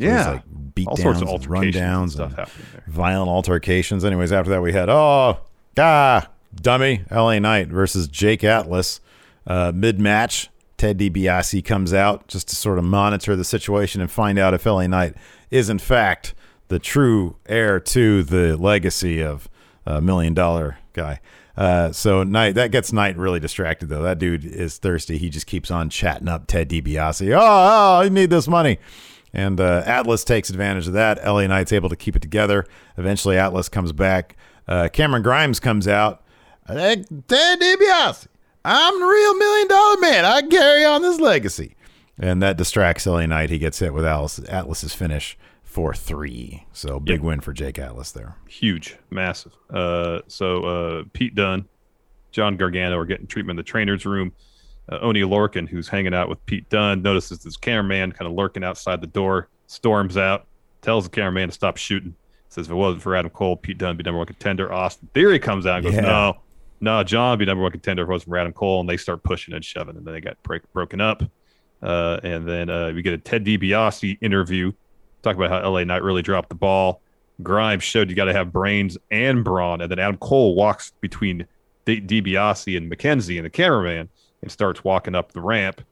[0.00, 0.30] Yeah.
[0.30, 2.84] like beat All downs, sorts of and altercations and rundowns, stuff happening there.
[2.88, 4.04] violent altercations.
[4.04, 5.38] Anyways, after that we had oh
[5.78, 9.00] ah dummy LA Knight versus Jake Atlas.
[9.46, 14.10] Uh, Mid match, Ted DiBiase comes out just to sort of monitor the situation and
[14.10, 15.14] find out if LA Knight
[15.50, 16.34] is in fact
[16.68, 19.48] the true heir to the legacy of
[19.86, 21.20] a million dollar guy.
[21.56, 24.02] Uh, so Knight that gets Knight really distracted though.
[24.02, 25.18] That dude is thirsty.
[25.18, 27.32] He just keeps on chatting up Ted DiBiase.
[27.34, 28.78] Oh, oh, I need this money.
[29.32, 31.24] And uh, Atlas takes advantage of that.
[31.24, 32.66] LA Knight's able to keep it together.
[32.96, 34.36] Eventually, Atlas comes back.
[34.66, 36.24] Uh, Cameron Grimes comes out.
[36.66, 38.26] Hey, Ted DiBiase,
[38.64, 40.24] I'm the real million dollar man.
[40.24, 41.74] I carry on this legacy.
[42.18, 43.50] And that distracts LA Knight.
[43.50, 46.66] He gets hit with Atlas, Atlas's finish for three.
[46.72, 47.22] So big Yep.
[47.24, 48.36] win for Jake Atlas there.
[48.48, 49.52] huge, massive.
[49.72, 51.66] Uh, so uh, Pete Dunne,
[52.30, 54.32] John Gargano are getting treatment in the trainer's room.
[54.90, 58.64] Uh, Oni Lorcan, who's hanging out with Pete Dunne, notices this cameraman kind of lurking
[58.64, 60.46] outside the door, storms out,
[60.82, 62.14] tells the cameraman to stop shooting.
[62.48, 64.72] Says if it wasn't for Adam Cole, Pete Dunne would be number one contender.
[64.72, 66.00] Austin Theory comes out and goes, Yeah.
[66.00, 66.40] no,
[66.80, 68.80] no, John would be number one contender if it wasn't for Adam Cole.
[68.80, 71.22] And they start pushing and shoving, and then they got break, broken up.
[71.82, 74.72] Uh, and then uh, we get a Ted DiBiase interview,
[75.22, 77.00] talk about how LA Knight really dropped the ball.
[77.42, 81.46] Grimes showed you got to have brains and brawn, and then Adam Cole walks between
[81.86, 84.08] D- DiBiase and McKenzie and the cameraman
[84.42, 85.82] and starts walking up the ramp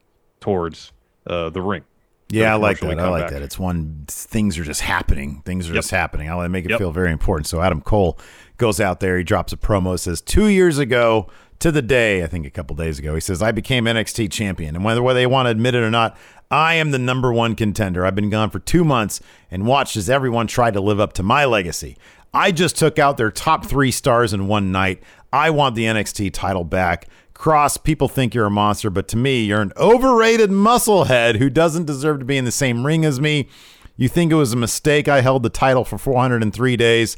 [0.41, 0.93] towards
[1.27, 1.85] uh, the ring.
[2.31, 2.99] Yeah, I like that.
[2.99, 3.31] I like back.
[3.33, 3.43] that.
[3.43, 5.41] It's one things are just happening.
[5.47, 5.79] Things are Yep.
[5.83, 6.29] just happening.
[6.29, 6.79] I want to make it Yep.
[6.79, 7.47] feel very important.
[7.47, 8.19] So Adam Cole
[8.59, 9.17] goes out there.
[9.17, 9.99] He drops a promo.
[9.99, 11.29] Says two years ago
[11.61, 14.77] to the day, I think a couple days ago, he says I became NXT champion,
[14.77, 16.19] and whether whether they want to admit it or not,
[16.51, 18.05] I am the number one contender.
[18.05, 19.21] I've been gone for two months
[19.51, 21.97] and watched as everyone tried to live up to my legacy.
[22.35, 25.03] I just took out their top three stars in one night.
[25.33, 27.07] I want the NXT title back.
[27.39, 31.85] Kross, people think you're a monster, but to me, you're an overrated musclehead who doesn't
[31.87, 33.49] deserve to be in the same ring as me.
[33.97, 37.17] You think it was a mistake I held the title for 403 days?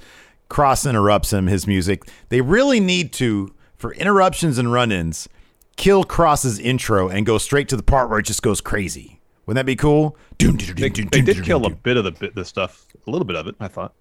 [0.51, 2.05] Kross interrupts him, his music.
[2.29, 5.27] They really need to, for interruptions and run ins,
[5.77, 9.23] kill Kross's intro and go straight to the part where it just goes crazy.
[9.47, 10.18] Wouldn't that be cool?
[10.77, 13.57] They, they did kill a bit of the the stuff, a little bit of it.
[13.59, 13.95] I thought.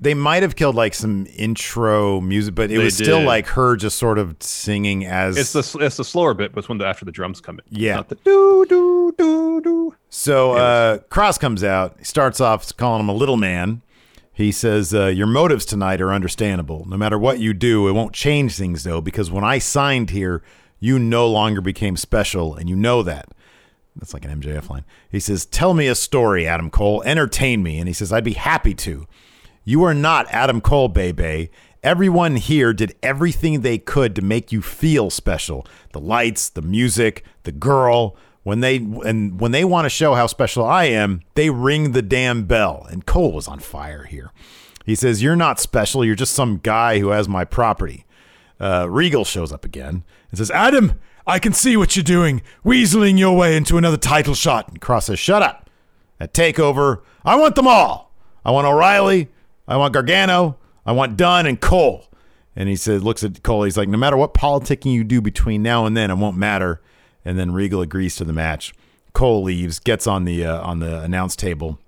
[0.00, 3.74] They might have killed like some intro music, but it They was still like her
[3.76, 6.86] just sort of singing as It's the it's the slower bit, but it's when the
[6.86, 7.64] after the drums come in.
[7.80, 7.96] Yeah.
[7.96, 9.94] not the doo doo doo doo.
[10.08, 11.96] So uh, Kross comes out.
[11.98, 13.82] He starts off calling him a little man.
[14.32, 16.86] He says, uh, Your motives tonight are understandable.
[16.88, 20.44] No matter what you do, it won't change things, though, because when I signed here,
[20.78, 23.30] you no longer became special, and you know that.
[23.96, 24.84] That's like an MJF line.
[25.10, 27.02] He says, Tell me a story, Adam Cole.
[27.04, 27.78] Entertain me.
[27.78, 29.08] And he says, I'd be happy to.
[29.68, 31.50] You are not Adam Cole, baby.
[31.82, 35.66] Everyone here did everything they could to make you feel special.
[35.92, 38.16] The lights, the music, the girl.
[38.44, 42.00] When they and when they want to show how special I am, they ring the
[42.00, 42.86] damn bell.
[42.88, 44.32] And Cole was on fire here.
[44.86, 46.02] He says, "You're not special.
[46.02, 48.06] You're just some guy who has my property."
[48.58, 53.18] Uh, Regal shows up again and says, "Adam, I can see what you're doing, weaseling
[53.18, 55.68] your way into another title shot." And Kross says, "Shut up."
[56.18, 58.14] At Takeover, I want them all.
[58.46, 59.28] I want O'Reilly.
[59.68, 60.56] I want Gargano.
[60.84, 62.06] I want Dunne and Cole.
[62.56, 63.62] And he said, looks at Cole.
[63.62, 66.80] He's like, no matter what politicking you do between now and then, it won't matter.
[67.24, 68.74] And then Regal agrees to the match.
[69.12, 71.78] Cole leaves, gets on the uh, on the announce table.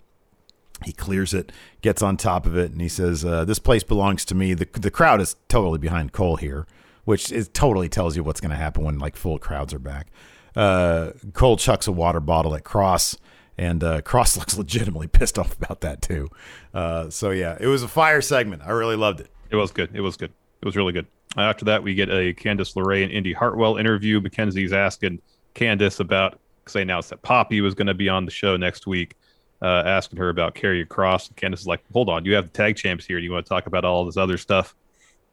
[0.84, 1.52] He clears it,
[1.82, 4.66] gets on top of it, and he says, uh, "This place belongs to me." The
[4.72, 6.66] the crowd is totally behind Cole here,
[7.04, 10.08] which is totally tells you what's going to happen when like full crowds are back.
[10.56, 13.16] Uh, Cole chucks a water bottle at Kross,
[13.60, 16.28] and uh, Kross looks legitimately pissed off about that too.
[16.72, 18.62] Uh, so yeah, it was a fire segment.
[18.64, 19.28] I really loved it.
[19.50, 19.90] It was good.
[19.94, 20.32] It was good.
[20.62, 21.06] It was really good.
[21.36, 24.20] After that, we get a Candice LeRae and Indy Hartwell interview.
[24.20, 25.20] McKenzie's asking
[25.54, 28.86] Candice about because they announced that Poppy was going to be on the show next
[28.86, 29.16] week,
[29.62, 31.28] uh, asking her about Karrion Kross.
[31.28, 33.18] And Candice is like, "Hold on, you have the tag champs here.
[33.18, 34.74] Do you want to talk about all this other stuff?"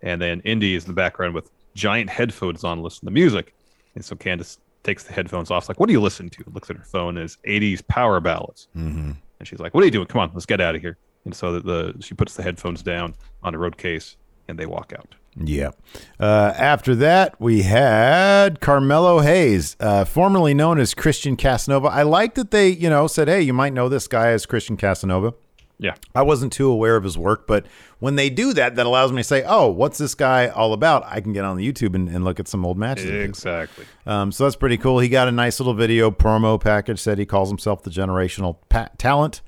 [0.01, 3.53] And then Indy is in the background with giant headphones on, listening to music.
[3.95, 4.57] And so Candice
[4.87, 5.63] takes the headphones off.
[5.63, 6.43] It's Like, what are you listening to?
[6.53, 7.17] Looks at her phone.
[7.17, 8.69] It's 80s power ballads.
[8.75, 9.11] Mm-hmm.
[9.39, 10.07] And she's like, "What are you doing?
[10.07, 12.81] Come on, let's get out of here." And so the, the she puts the headphones
[12.81, 13.13] down
[13.43, 14.17] on a road case,
[14.47, 15.13] and they walk out.
[15.39, 15.71] Yeah.
[16.19, 21.87] Uh, after that, we had Carmelo Hayes, uh, formerly known as Christian Casanova.
[21.89, 24.77] I like that they, you know, said, "Hey, you might know this guy as Christian
[24.77, 25.35] Casanova."
[25.79, 27.67] Yeah, I wasn't too aware of his work, but
[27.99, 31.03] when they do that, that allows me to say, "Oh, what's this guy all about?"
[31.05, 33.05] I can get on the YouTube and, and look at some old matches.
[33.29, 33.85] exactly.
[34.07, 34.97] Um, so that's pretty cool.
[34.99, 36.99] He got a nice little video promo package.
[36.99, 39.41] Said he calls himself the generational pa- talent.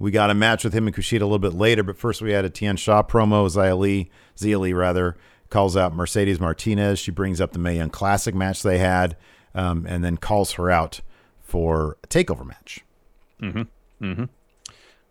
[0.00, 2.32] We got a match with him and Kushida a little bit later, but first we
[2.32, 3.46] had a Tian Sha promo.
[3.46, 5.16] Xia Li, Xia Li rather,
[5.50, 6.98] calls out Mercedes Martinez.
[6.98, 9.16] She brings up the Mae Young Classic match they had,
[9.54, 11.00] um, and then calls her out
[11.40, 12.84] for a takeover match.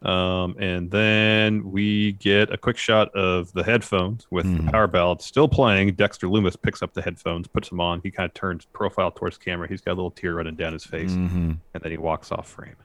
[0.05, 4.65] Um, and then we get a quick shot of the headphones with Mm-hmm.
[4.67, 5.95] the power ballad still playing.
[5.95, 8.01] Dexter Lumis picks up the headphones, puts them on.
[8.03, 9.67] He kind of turns profile towards camera.
[9.67, 11.53] He's got a little tear running down his face, Mm-hmm.
[11.73, 12.75] and then he walks off frame.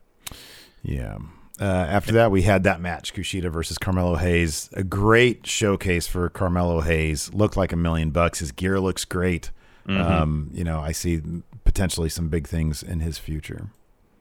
[0.83, 1.19] Yeah.
[1.61, 4.71] Uh, after that, we had that match, Kushida versus Carmelo Hayes.
[4.73, 7.35] A great showcase for Carmelo Hayes.
[7.35, 8.39] Looked like a million bucks.
[8.39, 9.51] His gear looks great.
[9.87, 11.21] Um, you know, I see
[11.65, 13.71] potentially some big things in his future.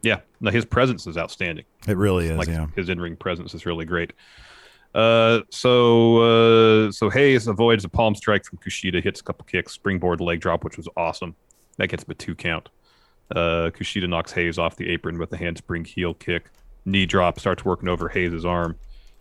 [0.01, 1.65] Yeah, no, his presence is outstanding.
[1.87, 2.37] It really is.
[2.37, 2.67] like yeah.
[2.75, 4.13] his in-ring presence is really great.
[4.95, 6.17] Uh, so
[6.87, 10.39] uh, so Hayes avoids a palm strike from Kushida, hits a couple kicks, springboard leg
[10.39, 11.35] drop, which was awesome.
[11.77, 12.69] That gets him a two count.
[13.31, 16.49] Uh, Kushida knocks Hayes off the apron with a handspring heel kick,
[16.85, 18.77] knee drop, starts working over Hayes's arm.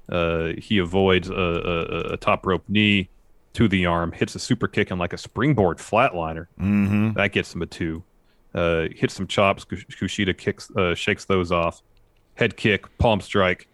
[0.08, 3.10] Uh, he avoids a, a, a top rope knee
[3.52, 6.46] to the arm, hits a super kick and like a springboard flatliner.
[6.58, 7.12] Mm-hmm.
[7.12, 8.02] That gets him a two.
[8.54, 9.64] Uh, hits some chops.
[9.64, 11.82] Kushida kicks, uh, shakes those off.
[12.34, 13.68] Head kick, palm strike,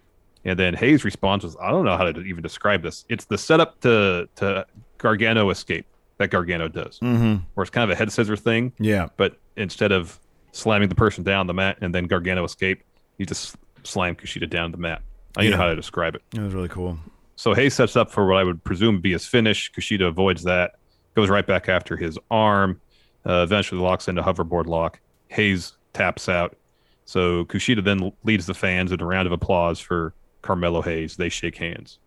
[0.45, 3.05] and then Hayes' response was, "I don't know how to even describe this.
[3.09, 4.67] It's the setup to to
[4.99, 5.87] Gargano escape
[6.19, 7.43] that Gargano does, Mm-hmm.
[7.55, 9.09] where it's kind of a head scissor thing, Yeah.
[9.17, 10.19] but instead of
[10.53, 12.83] slamming the person down the mat and then Gargano escape,
[13.19, 15.03] you just slam Kushida down the mat.
[15.37, 15.57] I don't Yeah.
[15.57, 16.23] know how to describe it.
[16.33, 16.97] It was really cool.
[17.37, 19.73] So Hayes sets up for what I would presume be his finish.
[19.73, 20.77] Kushida avoids that,
[21.17, 22.81] goes right back after his arm,
[23.27, 25.01] uh, eventually locks into hoverboard lock.
[25.29, 26.57] Hayes taps out.
[27.05, 31.17] So Kushida then leads the fans in a round of applause for Carmelo Hayes.
[31.17, 31.99] They shake hands.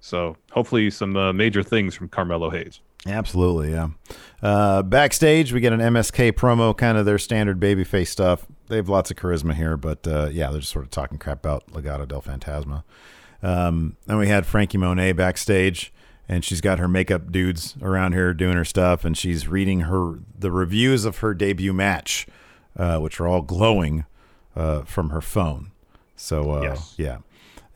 [0.00, 2.80] So hopefully some uh, major things from Carmelo Hayes.
[3.06, 3.88] Absolutely, yeah.
[4.42, 8.46] Uh, backstage, we get an MSK promo, kind of their standard babyface stuff.
[8.68, 11.38] They have lots of charisma here, but uh, yeah, they're just sort of talking crap
[11.38, 12.82] about Legado del Fantasma.
[13.42, 15.92] Um, then we had Franky Monet backstage,
[16.28, 20.18] and she's got her makeup dudes around here doing her stuff, and she's reading her
[20.38, 22.26] the reviews of her debut match,
[22.76, 24.04] uh, which are all glowing
[24.54, 25.70] uh, from her phone.
[26.16, 26.94] So uh, Yes.
[26.98, 27.18] yeah,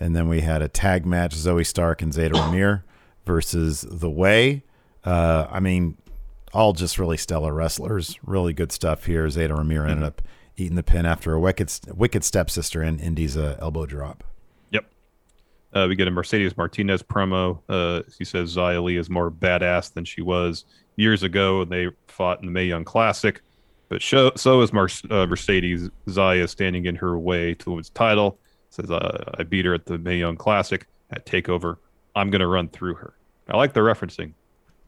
[0.00, 2.82] and then we had a tag match: Zoey Stark and Zeta Ramir
[3.24, 4.64] versus The Way.
[5.04, 5.96] Uh, I mean,
[6.52, 8.18] all just really stellar wrestlers.
[8.24, 9.28] Really good stuff here.
[9.30, 10.22] Zeta Ramir ended up
[10.56, 14.22] eating the pin after a wicked, wicked stepsister and Indy's uh, elbow drop.
[15.72, 17.60] Uh, we get a Mercedes Martinez promo.
[17.68, 20.64] Uh, he says Xia Li is more badass than she was
[20.96, 23.40] years ago when they fought in the Mae Young Classic.
[23.88, 25.90] But show, so is Mar- uh, Mercedes.
[26.08, 28.38] Zaya standing in her way to the women's title.
[28.70, 31.76] Says, uh, I beat her at the Mae Young Classic at TakeOver.
[32.14, 33.14] I'm going to run through her.
[33.48, 34.32] I like the referencing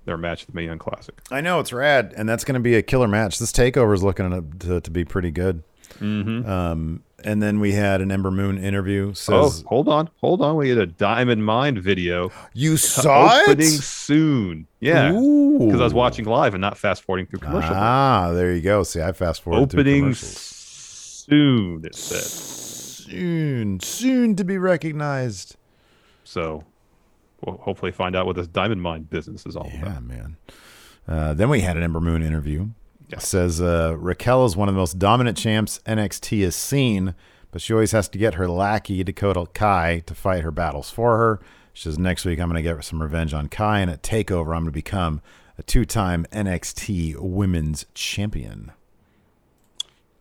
[0.04, 1.14] their match at the Mae Young Classic.
[1.30, 3.38] I know it's rad, and that's going to be a killer match.
[3.38, 5.62] This takeover is looking to, to, to be pretty good.
[5.98, 6.48] Mm-hmm.
[6.48, 9.12] Um, and then we had an Ember Moon interview.
[9.28, 10.10] Oh, hold on.
[10.20, 10.56] Hold on.
[10.56, 12.30] We had a Diamond Mine video.
[12.52, 13.42] you saw it?
[13.48, 13.82] opening it.
[13.82, 14.66] soon.
[14.80, 15.10] Yeah.
[15.12, 17.72] Because I was watching live and not fast forwarding through commercials.
[17.74, 18.82] Ah, there you go.
[18.82, 25.56] See, I fast forward opening soon it said soon, soon to be recognized.
[26.24, 26.64] so
[27.44, 30.36] we'll hopefully find out what this diamond mine business is all Yeah, about man.
[31.06, 32.68] Uh, then we had an Ember Moon interview.
[33.10, 37.14] It says uh, Raquel is one of the most dominant champs NXT has seen,
[37.50, 41.16] but she always has to get her lackey Dakota Kai to fight her battles for
[41.18, 41.40] her.
[41.72, 44.54] She says next week I'm going to get some revenge on Kai, and at Takeover
[44.56, 45.20] I'm going to become
[45.58, 48.72] a two-time NXT Women's Champion.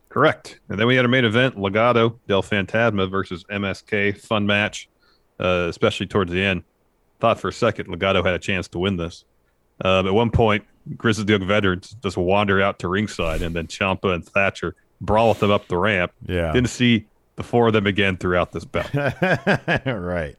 [0.09, 0.59] correct.
[0.69, 4.87] And then we had a main event legado del fantasma versus msk fun match
[5.39, 6.63] uh, especially towards the end.
[7.19, 9.25] Thought for a second legado had a chance to win this.
[9.83, 10.63] Uh, at one point
[10.97, 15.39] grizzled young veterans just wander out to ringside and then ciampa and thatcher brawl with
[15.39, 16.51] them up the ramp Yeah.
[16.51, 17.05] didn't see
[17.35, 18.93] the four of them again throughout this bout
[19.85, 20.35] right.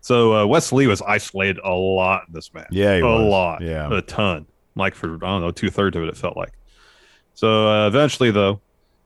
[0.00, 2.68] So uh, Wes Lee was isolated a lot in this match.
[2.70, 3.20] Yeah, a was.
[3.30, 3.60] lot.
[3.62, 3.94] Yeah.
[3.94, 4.46] a ton.
[4.74, 6.08] Like for I don't know, two thirds of it.
[6.08, 6.52] It felt like.
[7.34, 8.60] So uh, eventually, though,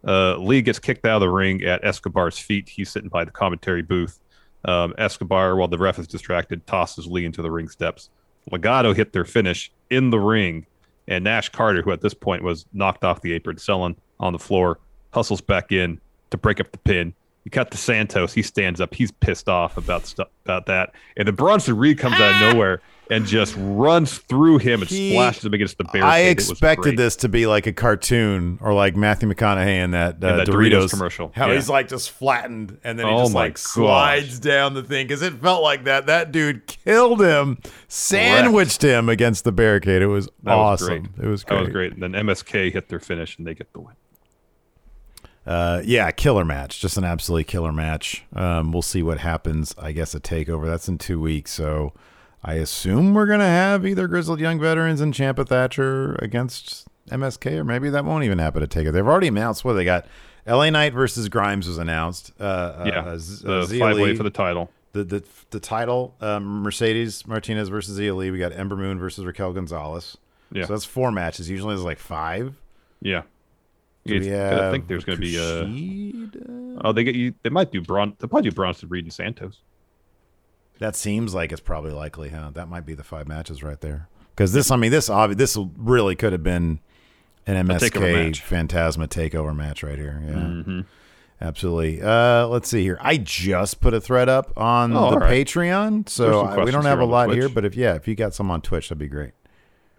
[0.06, 2.68] uh, Lee gets kicked out of the ring at Escobar's feet.
[2.68, 4.20] He's sitting by the commentary booth.
[4.64, 8.08] Um, Escobar, while the ref is distracted, tosses Lee into the ring steps.
[8.50, 10.66] Legado hit their finish in the ring,
[11.08, 14.38] and Nash Carter, who at this point was knocked off the apron, selling on the
[14.38, 14.78] floor,
[15.12, 17.14] hustles back in to break up the pin.
[17.44, 18.32] You cut to Santos.
[18.32, 18.94] He stands up.
[18.94, 20.94] He's pissed off about stuff about that.
[21.16, 22.80] And then Bronson Reed comes out of nowhere
[23.10, 26.04] and just runs through him and He- splashes him against the barricade.
[26.04, 30.36] I expected this to be like a cartoon or like Matthew McConaughey in that, uh,
[30.36, 31.32] that Doritos, Doritos commercial.
[31.34, 31.54] How Yeah.
[31.56, 33.62] he's like just flattened and then he Oh just like gosh.
[33.62, 36.06] slides down the thing because it felt like that.
[36.06, 40.00] That dude killed him, sandwiched him against the barricade.
[40.00, 40.88] It was That awesome.
[40.88, 41.26] great.
[41.26, 41.92] It was That was great.
[41.92, 43.94] And then MSK hit their finish and they get the win.
[45.46, 46.80] Uh, yeah, killer match.
[46.80, 48.24] Just an absolutely killer match.
[48.34, 49.74] Um, we'll see what happens.
[49.78, 50.66] I guess a takeover.
[50.66, 51.92] That's in two weeks, so
[52.42, 57.64] I assume we're gonna have either Grizzled Young Veterans and Ciampa Thatcher against MSK, or
[57.64, 58.92] maybe that won't even happen at takeover.
[58.92, 60.06] They've already announced what they got.
[60.46, 62.32] LA Knight versus Grimes was announced.
[62.40, 64.70] Uh, Yeah, uh, Z- the uh, Zia five way for the title.
[64.92, 66.14] the the the title.
[66.20, 68.30] Um, Mercedes Martinez versus Xia Li.
[68.30, 70.16] We got Ember Moon versus Raquel Gonzalez.
[70.52, 70.66] Yeah.
[70.66, 71.50] so that's four matches.
[71.50, 72.54] Usually there's like five.
[73.00, 73.22] Yeah.
[74.04, 76.80] It's- I think there's going to be uh Kushida?
[76.84, 77.34] Oh, they get you.
[77.42, 78.10] They might do Bron.
[78.18, 79.60] They probably do Bronson Reed and Santos.
[80.78, 82.50] That seems like it's probably likely, huh?
[82.54, 84.08] That might be the five matches right there.
[84.34, 86.80] Because this, I mean, this obvi- this really could have been
[87.46, 88.42] an MSK match.
[88.44, 90.20] Fantasma takeover match right here.
[90.26, 90.80] Yeah, Mm-hmm.
[91.40, 92.02] absolutely.
[92.02, 92.98] Uh, let's see here.
[93.00, 95.46] I just put a thread up on Oh, the right.
[95.46, 97.48] Patreon, so I- we don't have a lot here.
[97.48, 99.32] But if yeah, if you got some on Twitch, that'd be great.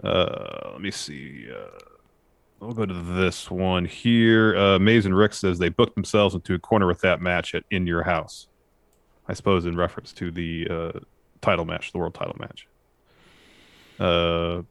[0.04, 1.48] Uh, let me see.
[1.50, 1.80] Uh,
[2.60, 4.56] we'll go to this one here.
[4.58, 7.64] Uh, Maze and Rick says they booked themselves into a corner with that match at
[7.70, 8.48] In Your House.
[9.28, 11.00] I suppose in reference to the uh,
[11.42, 12.68] title match, the world title match.
[14.00, 14.62] Uh,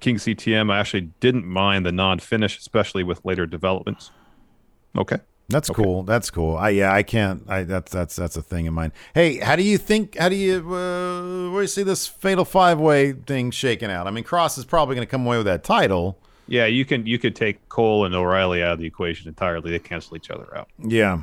[0.00, 4.10] King CTM, I actually didn't mind the non-finish, especially with later developments.
[4.96, 5.18] Okay.
[5.50, 6.04] That's cool.
[6.04, 6.56] That's cool.
[6.56, 7.42] I yeah, I can't.
[7.48, 8.92] I that's that's that's a thing in mind.
[9.14, 10.16] Hey, how do you think?
[10.16, 14.06] How do you uh, where do you see this fatal five way thing shaking out?
[14.06, 16.18] I mean, Kross is probably going to come away with that title.
[16.50, 19.70] Yeah, you can you could take Cole and O'Reilly out of the equation entirely.
[19.70, 20.68] They cancel each other out.
[20.78, 21.22] Yeah.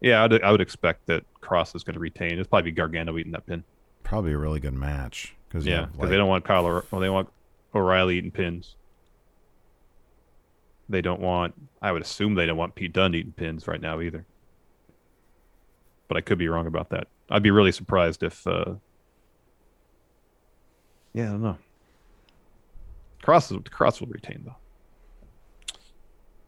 [0.00, 2.38] Yeah, I'd, I would expect that Kross is going to retain.
[2.38, 3.64] It's probably Gargano eating that pin.
[4.04, 6.64] Probably a really good match because Yeah, because they don't want Kyle.
[6.66, 7.28] Or, well, they want
[7.74, 8.76] O'Reilly eating pins.
[10.88, 11.54] They don't want.
[11.82, 14.24] I would assume they don't want Pete Dunne eating pins right now either.
[16.06, 17.08] But I could be wrong about that.
[17.28, 18.46] I'd be really surprised if.
[18.46, 18.76] Uh,
[21.12, 21.58] yeah, I don't know.
[23.22, 24.56] Kross Kross will retain though.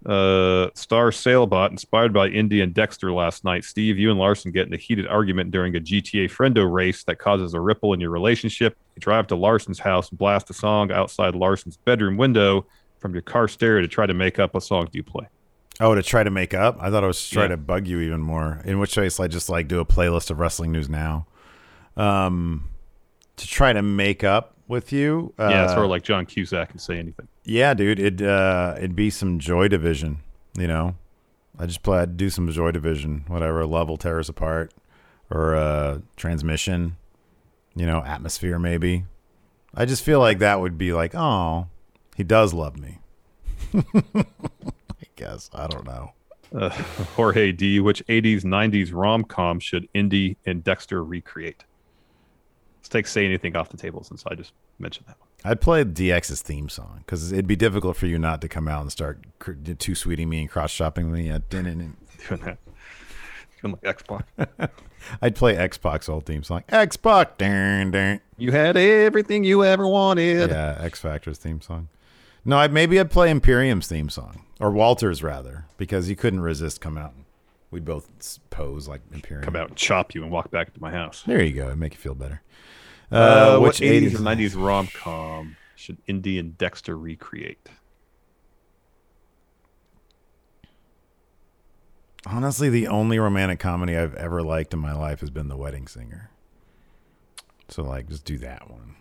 [0.06, 3.64] Uh, Star Sailbot, inspired by Indy and Dexter last night.
[3.64, 7.16] Steve, you and Larson get in a heated argument during a GTA Friendo race that
[7.18, 8.76] causes a ripple in your relationship.
[8.96, 12.64] You drive to Larson's house and blast a song outside Larson's bedroom window
[12.98, 15.26] from your car stereo to try to make up a song do you play.
[15.80, 16.76] Oh, to try to make up?
[16.80, 17.48] I thought I was to try Yeah.
[17.48, 18.62] to bug you even more.
[18.64, 21.26] In which case, I just like do a playlist of wrestling news now.
[21.96, 22.68] Um,
[23.36, 25.32] to try to make up with you.
[25.38, 27.28] Uh, yeah, sort of like John Cusack can say anything.
[27.50, 30.20] Yeah, dude, it'd uh, it'd be some Joy Division.
[30.56, 30.94] You know,
[31.58, 31.98] I just play.
[31.98, 34.72] I'd do some Joy Division, whatever level tears apart,
[35.32, 36.96] or uh, transmission.
[37.74, 39.04] You know, atmosphere maybe.
[39.74, 41.66] I just feel like that would be like, oh,
[42.14, 42.98] he does love me.
[43.74, 46.12] I guess I don't know.
[46.54, 46.68] Uh,
[47.16, 51.64] Jorge D, which 80s, 90s rom com should Indy and Dexter recreate?
[52.78, 55.29] Let's take Say Anything off the table since I just mentioned that one.
[55.44, 58.82] I'd play DX's theme song because it'd be difficult for you not to come out
[58.82, 61.30] and start cr- too sweeting me and cross shopping me.
[61.30, 61.96] At Doing
[62.28, 62.58] that.
[63.62, 64.70] Doing like X-Pac.
[65.22, 66.62] I'd play X-Pac old theme song.
[66.68, 67.38] X-Pac.
[67.38, 68.20] Dun, dun.
[68.36, 70.50] You had everything you ever wanted.
[70.50, 71.88] Yeah, X Factor's theme song.
[72.44, 76.80] No, I, maybe I'd play Imperium's theme song or Walter's rather because you couldn't resist
[76.80, 77.12] come out.
[77.70, 78.08] We'd both
[78.50, 79.44] pose like Imperium.
[79.44, 81.22] Come out and chop you and walk back to my house.
[81.26, 81.66] There you go.
[81.66, 82.42] It'd make you feel better.
[83.12, 84.14] Uh, Uh, what which 80s 80s?
[84.14, 87.68] or 90s rom com should Indy and Dexter recreate?
[92.26, 95.86] Honestly, the only romantic comedy I've ever liked in my life has been The Wedding
[95.88, 96.30] Singer.
[97.68, 98.96] So, like, just do that one.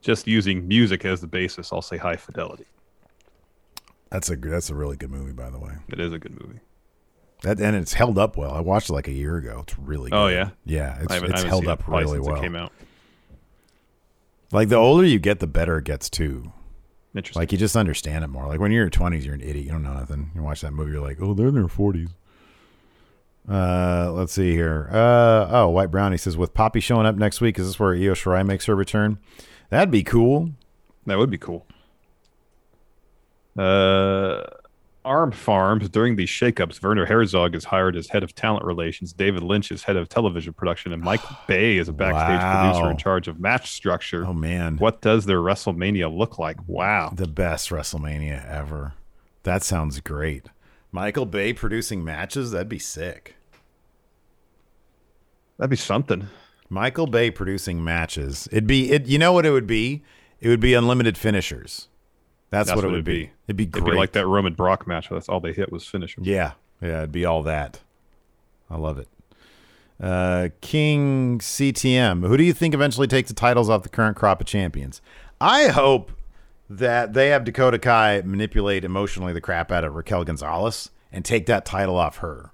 [0.00, 2.66] Just using music as the basis, I'll say High Fidelity.
[4.10, 5.72] That's a that's a really good movie, by the way.
[5.88, 6.60] It is a good movie.
[7.42, 8.52] That and it's held up well.
[8.52, 9.60] I watched it like a year ago.
[9.64, 10.16] It's really good.
[10.16, 10.50] Oh, yeah?
[10.64, 10.98] yeah.
[11.00, 12.40] It's I haven't- I it's held up really since it well.
[12.40, 12.72] came out.
[14.56, 16.50] Like the older you get, the better it gets too.
[17.14, 17.42] Interesting.
[17.42, 18.46] Like you just understand it more.
[18.46, 19.66] Like when you're in your twenties, you're an idiot.
[19.66, 20.30] You don't know nothing.
[20.34, 22.08] You watch that movie, you're like, oh, they're in their forties.
[23.46, 24.88] Uh, let's see here.
[24.90, 28.14] Uh, oh, White Brownie says with Poppy showing up next week, is this where Io
[28.14, 29.18] Shirai makes her return?
[29.68, 30.52] That'd be cool.
[31.04, 31.66] That would be cool.
[33.58, 34.42] Uh,
[35.06, 35.88] Arm Farms.
[35.88, 39.12] During these shakeups, Werner Herzog is hired as head of talent relations.
[39.12, 42.72] David Lynch is head of television production, and Mike Bay is a backstage Wow.
[42.72, 44.26] producer in charge of match structure.
[44.26, 46.56] Oh man, What does their WrestleMania look like?
[46.66, 47.12] Wow.
[47.14, 48.92] the best WrestleMania ever.
[49.44, 50.46] That sounds great.
[50.92, 52.50] Michael Bay producing matches.
[52.50, 53.36] That'd be sick.
[55.58, 56.28] That'd be something.
[56.68, 58.48] Michael Bay producing matches.
[58.50, 59.06] It'd be it.
[59.06, 60.02] You know what it would be?
[60.40, 61.88] It would be unlimited finishers.
[62.64, 63.30] That's, what it would it'd be.
[63.46, 63.92] It'd be It'd great.
[63.92, 65.08] be like that Roman Brock match.
[65.08, 66.16] That's all they hit was finish.
[66.20, 67.80] Yeah, yeah, it'd be all that.
[68.70, 69.08] I love it.
[70.00, 72.26] Uh, King CTM.
[72.26, 75.00] Who do you think eventually takes the titles off the current crop of champions?
[75.40, 76.12] I hope
[76.68, 81.46] that they have Dakota Kai manipulate emotionally the crap out of Raquel Gonzalez and take
[81.46, 82.50] that title off her.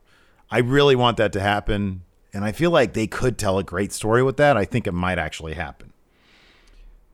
[0.51, 2.03] I really want that to happen,
[2.35, 4.57] and I feel like they could tell a great story with that.
[4.57, 5.93] I think it might actually happen.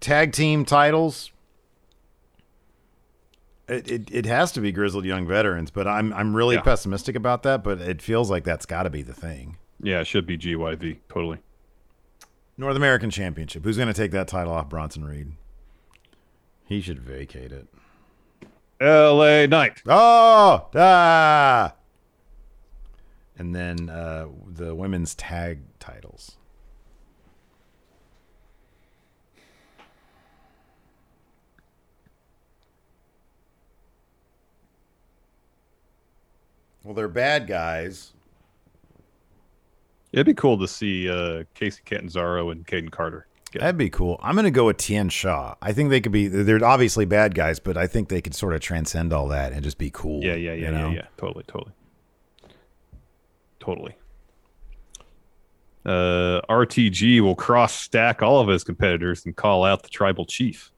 [0.00, 1.30] Tag team titles.
[3.68, 6.62] It, it, it has to be grizzled young veterans, but I'm I'm really Yeah.
[6.62, 7.62] pessimistic about that.
[7.62, 9.58] But it feels like that's got to be the thing.
[9.82, 10.98] Yeah, it should be GYV.
[11.08, 11.38] Totally.
[12.56, 13.62] North American Championship.
[13.64, 15.32] Who's going to take that title off Bronson Reed?
[16.64, 17.68] He should vacate it.
[18.80, 19.82] LA Knight.
[19.86, 21.74] Oh, ah.
[23.36, 26.37] And then uh, the women's tag titles.
[36.88, 38.14] Well, they're bad guys.
[40.10, 43.26] It'd be cool to see uh, Kacy Catanzaro and Kayden Carter.
[43.52, 44.18] get- That'd be cool.
[44.22, 45.54] I'm going to go with Tian Sha.
[45.60, 46.28] I think they could be.
[46.28, 49.62] They're obviously bad guys, but I think they could sort of transcend all that and
[49.62, 50.24] just be cool.
[50.24, 50.88] yeah, yeah, yeah, you know?
[50.88, 51.06] yeah, yeah.
[51.18, 51.72] Totally, totally,
[53.60, 53.94] totally.
[55.84, 60.72] Uh, RTG will cross stack all of his competitors and call out the tribal chief.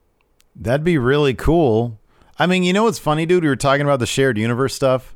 [0.57, 2.01] That'd be really cool.
[2.37, 3.43] I mean, you know what's funny, dude?
[3.43, 5.15] We were talking about the shared universe stuff.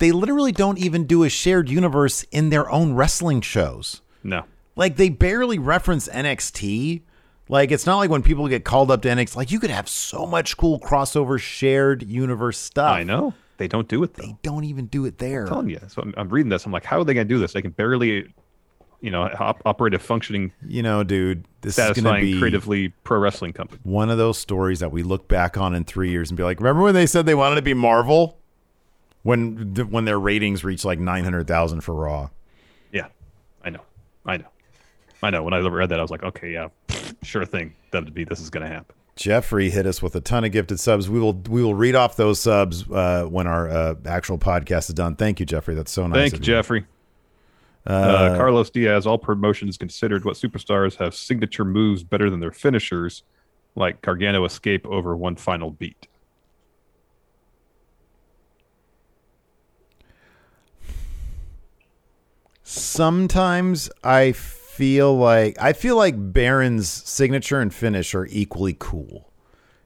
[0.00, 4.00] They literally don't even do a shared universe in their own wrestling shows.
[4.24, 4.44] No,
[4.74, 7.02] Like they barely reference NXT.
[7.48, 9.36] Like it's not like when people get called up to NXT.
[9.36, 12.92] Like you could have so much cool crossover shared universe stuff.
[12.92, 14.22] I know they don't do it though.
[14.24, 15.42] They don't even do it there.
[15.42, 15.80] I'm telling you.
[15.88, 16.64] So I'm, I'm reading this.
[16.66, 17.52] I'm like, how are they going to do this?
[17.52, 18.32] They can barely,
[19.00, 22.38] you know, op- operate a functioning, You know, dude, this is going to satisfying, be
[22.38, 23.80] creatively pro wrestling company.
[23.84, 26.58] one of those stories that we look back on in three years and be like,
[26.60, 28.38] remember when they said they wanted to be Marvel?
[29.22, 32.30] When when their ratings reach like nine hundred thousand for Raw.
[32.92, 33.08] Yeah,
[33.62, 33.82] I know,
[34.24, 34.48] I know,
[35.22, 35.42] I know.
[35.42, 36.68] When I read that, I was like, okay, yeah,
[37.22, 37.74] sure thing.
[37.92, 38.94] WWE, this is going to happen.
[39.16, 41.10] Jeffrey hit us with a ton of gifted subs.
[41.10, 44.94] We will we will read off those subs uh, when our uh, actual podcast is
[44.94, 45.16] done.
[45.16, 45.74] Thank you, Jeffrey.
[45.74, 46.16] That's so nice.
[46.16, 46.86] Thank you, Jeffrey.
[47.86, 53.22] Uh, Carlos Diaz, all promotions considered, what superstars have signature moves better than their finishers,
[53.74, 56.06] like Gargano escape over one final beat?
[62.72, 69.28] Sometimes I feel like I feel like Baron's signature and finish are equally cool.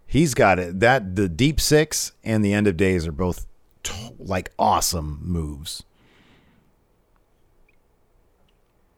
[0.07, 0.80] He's got it.
[0.80, 3.47] That the deep six and the end of days are both
[3.82, 5.82] t- like awesome moves.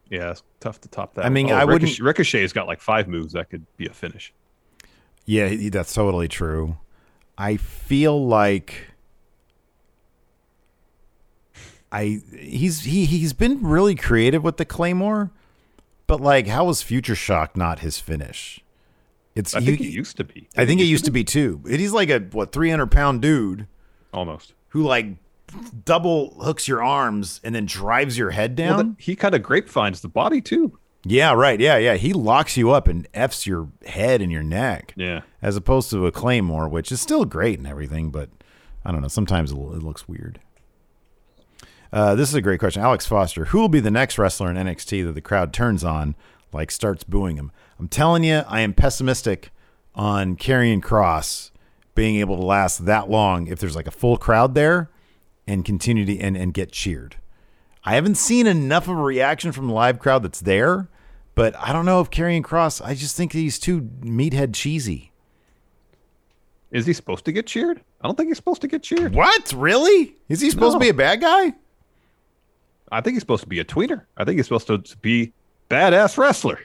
[0.09, 1.25] Yeah, it's tough to top that.
[1.25, 2.03] I mean, Oh, I wouldn't- Ricochet,
[2.41, 4.33] Ricochet's got like five moves that could be a finish.
[5.25, 6.77] Yeah, that's totally true.
[7.37, 8.91] I feel like
[11.91, 15.31] I he's he he's been really creative with the claymore,
[16.05, 18.59] but like how was Future Shock not his finish?
[19.35, 20.49] It's I think it used to be.
[20.57, 21.61] I think it used to be too.
[21.65, 23.67] And He's like a what three hundred pound dude
[24.13, 24.53] almost.
[24.69, 25.07] who like
[25.85, 28.69] double hooks your arms and then drives your head down.
[28.75, 30.77] Well, that- he kind of grapevines the body too.
[31.05, 31.59] yeah, right.
[31.59, 31.95] Yeah, yeah.
[31.95, 34.93] He locks you up and f's your head and your neck.
[34.97, 35.21] Yeah.
[35.41, 38.29] as opposed to a claymore, which is still great and everything, but
[38.83, 39.07] I don't know.
[39.07, 40.39] Sometimes it looks weird.
[41.91, 43.45] Uh, this is a great question, Alex Foster.
[43.45, 46.15] Who will be the next wrestler in NXT that the crowd turns on,
[46.51, 47.51] like starts booing him?
[47.79, 49.51] I'm telling you, I am pessimistic
[49.95, 51.51] on Karrion Kross
[51.95, 54.89] being able to last that long if there's like a full crowd there
[55.47, 57.15] and continue to and, and get cheered.
[57.83, 60.89] I haven't seen enough of a reaction from the live crowd that's there,
[61.35, 62.85] but I don't know if Karrion Kross.
[62.85, 65.11] I just think he's too meathead cheesy.
[66.69, 67.81] Is he supposed to get cheered?
[68.01, 69.15] I don't think he's supposed to get cheered.
[69.15, 69.53] What?
[69.53, 70.17] Really?
[70.27, 71.53] Is he supposed to be a bad guy?
[72.91, 74.03] I think he's supposed to be a tweener.
[74.15, 75.33] I think he's supposed to be
[75.69, 76.59] badass wrestler.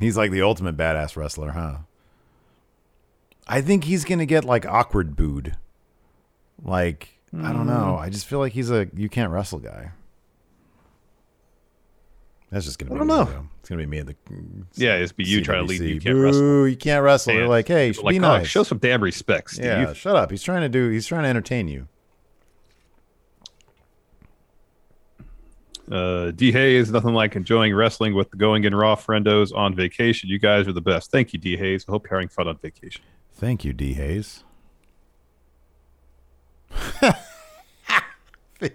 [0.00, 1.78] He's like the ultimate badass wrestler, huh?
[3.46, 5.56] I think he's gonna get like awkward booed.
[6.62, 7.96] Like I don't know.
[7.96, 8.02] Hmm.
[8.04, 9.92] I just feel like he's a you can't wrestle guy.
[12.50, 13.24] That's just gonna be I don't me, know.
[13.24, 13.48] though.
[13.60, 14.16] It's gonna be me at the
[14.74, 15.80] Yeah, it's be you trying to lead.
[15.80, 15.94] CWC.
[15.94, 16.68] You can't Boo, wrestle.
[16.68, 17.34] You can't wrestle.
[17.34, 18.46] They're like, hey, like, be oh, nice.
[18.46, 19.64] show some damn respect, Steve.
[19.66, 20.30] yeah, shut up.
[20.30, 20.88] He's trying to do.
[20.88, 21.88] He's trying to entertain you.
[25.90, 30.28] Uh, D Hayes, nothing like enjoying wrestling with the Going in Raw friendos on vacation.
[30.28, 31.10] You guys are the best.
[31.10, 31.84] Thank you, D Hayes.
[31.88, 33.02] I hope you're having fun on vacation.
[33.32, 34.44] Thank you, D Hayes.
[38.60, 38.72] Did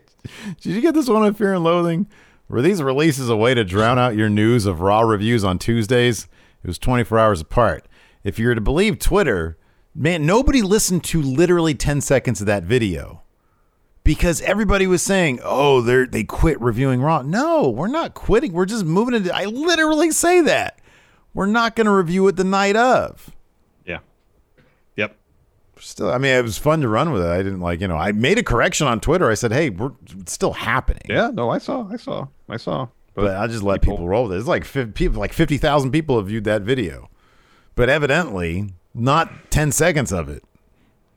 [0.62, 2.08] you get this one on Fear and Loathing?
[2.50, 6.28] Were these releases a way to drown out your news of Raw reviews on Tuesdays?
[6.64, 7.86] It was 24 hours apart.
[8.24, 9.58] If you're to believe Twitter,
[9.94, 13.24] man, nobody listened to literally 10 seconds of that video
[14.04, 18.54] because everybody was saying, "Oh, they they quit reviewing Raw." No, we're not quitting.
[18.54, 19.32] We're just moving it.
[19.32, 20.80] I literally say that.
[21.34, 23.32] We're not going to review it the night of
[23.88, 24.00] Yeah.
[24.98, 25.16] Yep.
[25.80, 27.98] still i mean it was fun to run with it i didn't like you know
[27.98, 31.32] i made a correction on twitter i said hey we're it's still happening Yeah.
[31.34, 31.90] No, I saw.
[31.92, 32.28] I saw.
[32.48, 32.88] I saw.
[33.16, 36.18] but i just let people, roll with it it's like 50, people like 50000 people
[36.18, 37.10] have viewed that video
[37.74, 40.44] but evidently not 10 seconds of it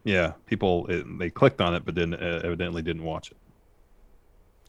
[0.06, 0.32] Yeah.
[0.46, 3.36] People it, they clicked on it, but then uh, evidently didn't watch it.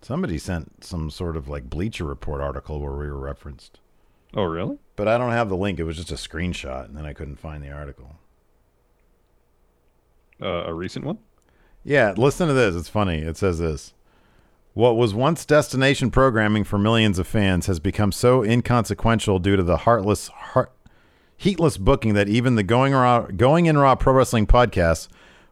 [0.02, 3.80] somebody sent some sort of like bleacher report article where we were referenced
[4.36, 4.78] Oh, really?
[4.96, 7.38] but i don't have the link it was just a screenshot and then i couldn't
[7.40, 8.16] find the article
[10.42, 11.18] Uh, a recent one?
[11.84, 12.76] Yeah, listen to this.
[12.76, 13.20] It's funny.
[13.20, 13.94] It says this.
[14.74, 19.64] What was once destination programming for millions of fans has become so inconsequential due to
[19.64, 20.72] the heartless, heart,
[21.38, 25.08] heatless booking that even the Going Raw, Going in Raw Pro Wrestling podcast,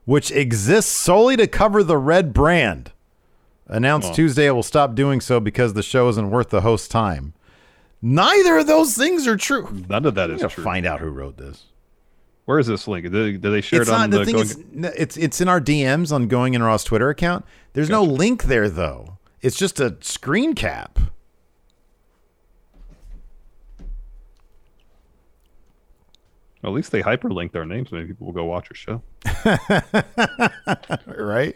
[0.05, 2.91] which exists solely to cover the red brand,
[3.67, 4.13] Announced Oh.
[4.13, 7.33] Tuesday it will stop doing so because the show isn't worth the host's time.
[8.01, 9.83] Neither of those things are true.
[9.89, 10.63] None of that is true.
[10.63, 11.63] find out who wrote this.
[12.45, 13.09] Where is this link?
[13.09, 14.35] Did they, they share It's it on not the the thing.
[14.35, 14.85] going?
[14.85, 17.43] Is, it's it's in our DMs on Going in Raw's Twitter account.
[17.73, 19.17] There's no link there though.
[19.41, 20.99] It's just a screen cap.
[26.65, 27.91] Well, at least they hyperlinked our names.
[27.91, 29.03] Maybe people will go watch your show.
[31.05, 31.55] right?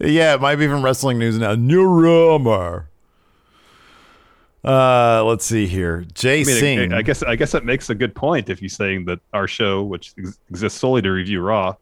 [0.00, 1.54] Yeah, it might be from Wrestling News now.
[1.54, 2.90] New rumor.
[4.64, 6.04] Uh, let's see here.
[6.12, 6.92] Jay I mean, Singh.
[6.92, 9.46] I, I guess I guess that makes a good point if you're saying that our
[9.46, 11.76] show, which ex- exists solely to review Raw,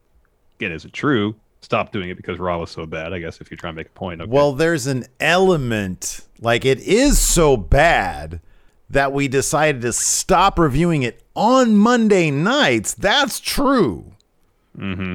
[0.59, 1.35] again, is it true?
[1.63, 3.15] Stop doing it because Raw was so bad.
[3.15, 4.21] I guess if you're trying to make a point.
[4.21, 4.31] Okay.
[4.31, 8.43] Well, there's an element like it is so bad
[8.91, 12.95] that we decided to stop reviewing it on Monday nights.
[12.95, 14.13] That's true.
[14.77, 15.15] hmm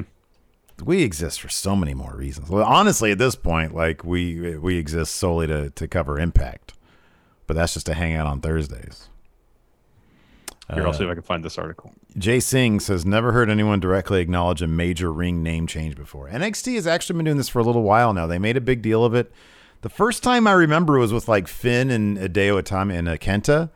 [0.82, 2.48] We exist for so many more reasons.
[2.50, 6.74] Well, honestly, at this point, like we we exist solely to to cover Impact,
[7.46, 9.08] but that's just to hang out on Thursdays.
[10.72, 11.92] here, Uh, I'll see if I can find this article.
[12.16, 16.28] Jay Singh says, never heard anyone directly acknowledge a major ring name change before.
[16.28, 18.26] NXT has actually been doing this for a little while now.
[18.28, 19.32] They made a big deal of it.
[19.84, 23.68] The first time I remember was with like Finn and Hideo Itami and uh, Kenta.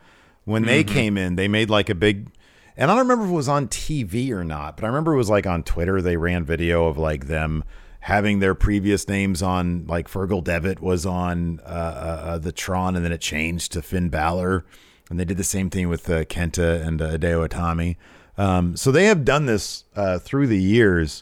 [0.43, 2.31] When they came in, they made like a big,
[2.75, 5.17] and I don't remember if it was on TV or not, but I remember it
[5.17, 6.01] was like on Twitter.
[6.01, 7.63] They ran video of like them
[7.99, 12.95] having their previous names on, like Fergal Devitt was on uh, uh, uh, the Tron,
[12.95, 14.65] and then it changed to Finn Balor.
[15.11, 17.97] And they did the same thing with uh, Kenta and uh, Hideo Itami.
[18.35, 21.21] Um, so they have done this uh, through the years,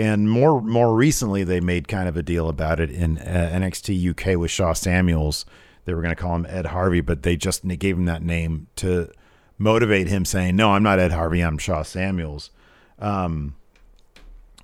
[0.00, 4.10] and more more recently they made kind of a deal about it in uh, NXT
[4.10, 5.44] UK with Shaw Samuels.
[5.84, 8.68] They were going to call him Ed Harvey, but they just gave him that name
[8.76, 9.10] to
[9.58, 11.42] motivate him, saying, "No, I'm not Ed Harvey.
[11.42, 12.50] I'm Shaw Samuels."
[12.98, 13.56] Um,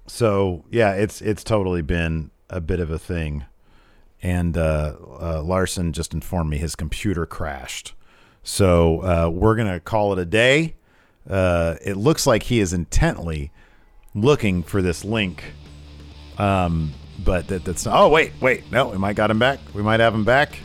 [0.07, 3.45] so yeah, it's it's totally been a bit of a thing.
[4.23, 7.93] And uh, uh, Larson just informed me his computer crashed.
[8.43, 10.77] So uh, we're going to call it a day.
[11.29, 13.53] Uh, it looks like he is intently
[14.17, 15.45] looking for this link.
[16.39, 16.93] Um,
[17.25, 17.95] but that, that's not.
[17.97, 18.71] Oh, wait, wait.
[18.73, 19.61] No, we might got him back.
[19.75, 20.59] We might have him back.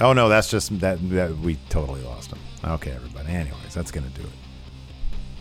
[0.00, 2.38] Oh, no, that's just that, that we totally lost him.
[2.64, 3.28] Okay, everybody.
[3.28, 4.32] Anyways, that's to do it.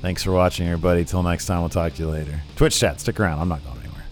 [0.01, 1.03] Thanks for watching, everybody.
[1.03, 2.39] Till next time, we'll talk to you later.
[2.55, 3.39] Twitch chat, stick around.
[3.39, 4.03] I'm not going anywhere.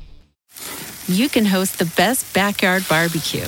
[1.06, 3.46] you can host the best backyard barbecue.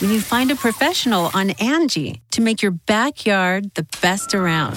[0.00, 4.76] When you find a professional on Angi to make your backyard the best around.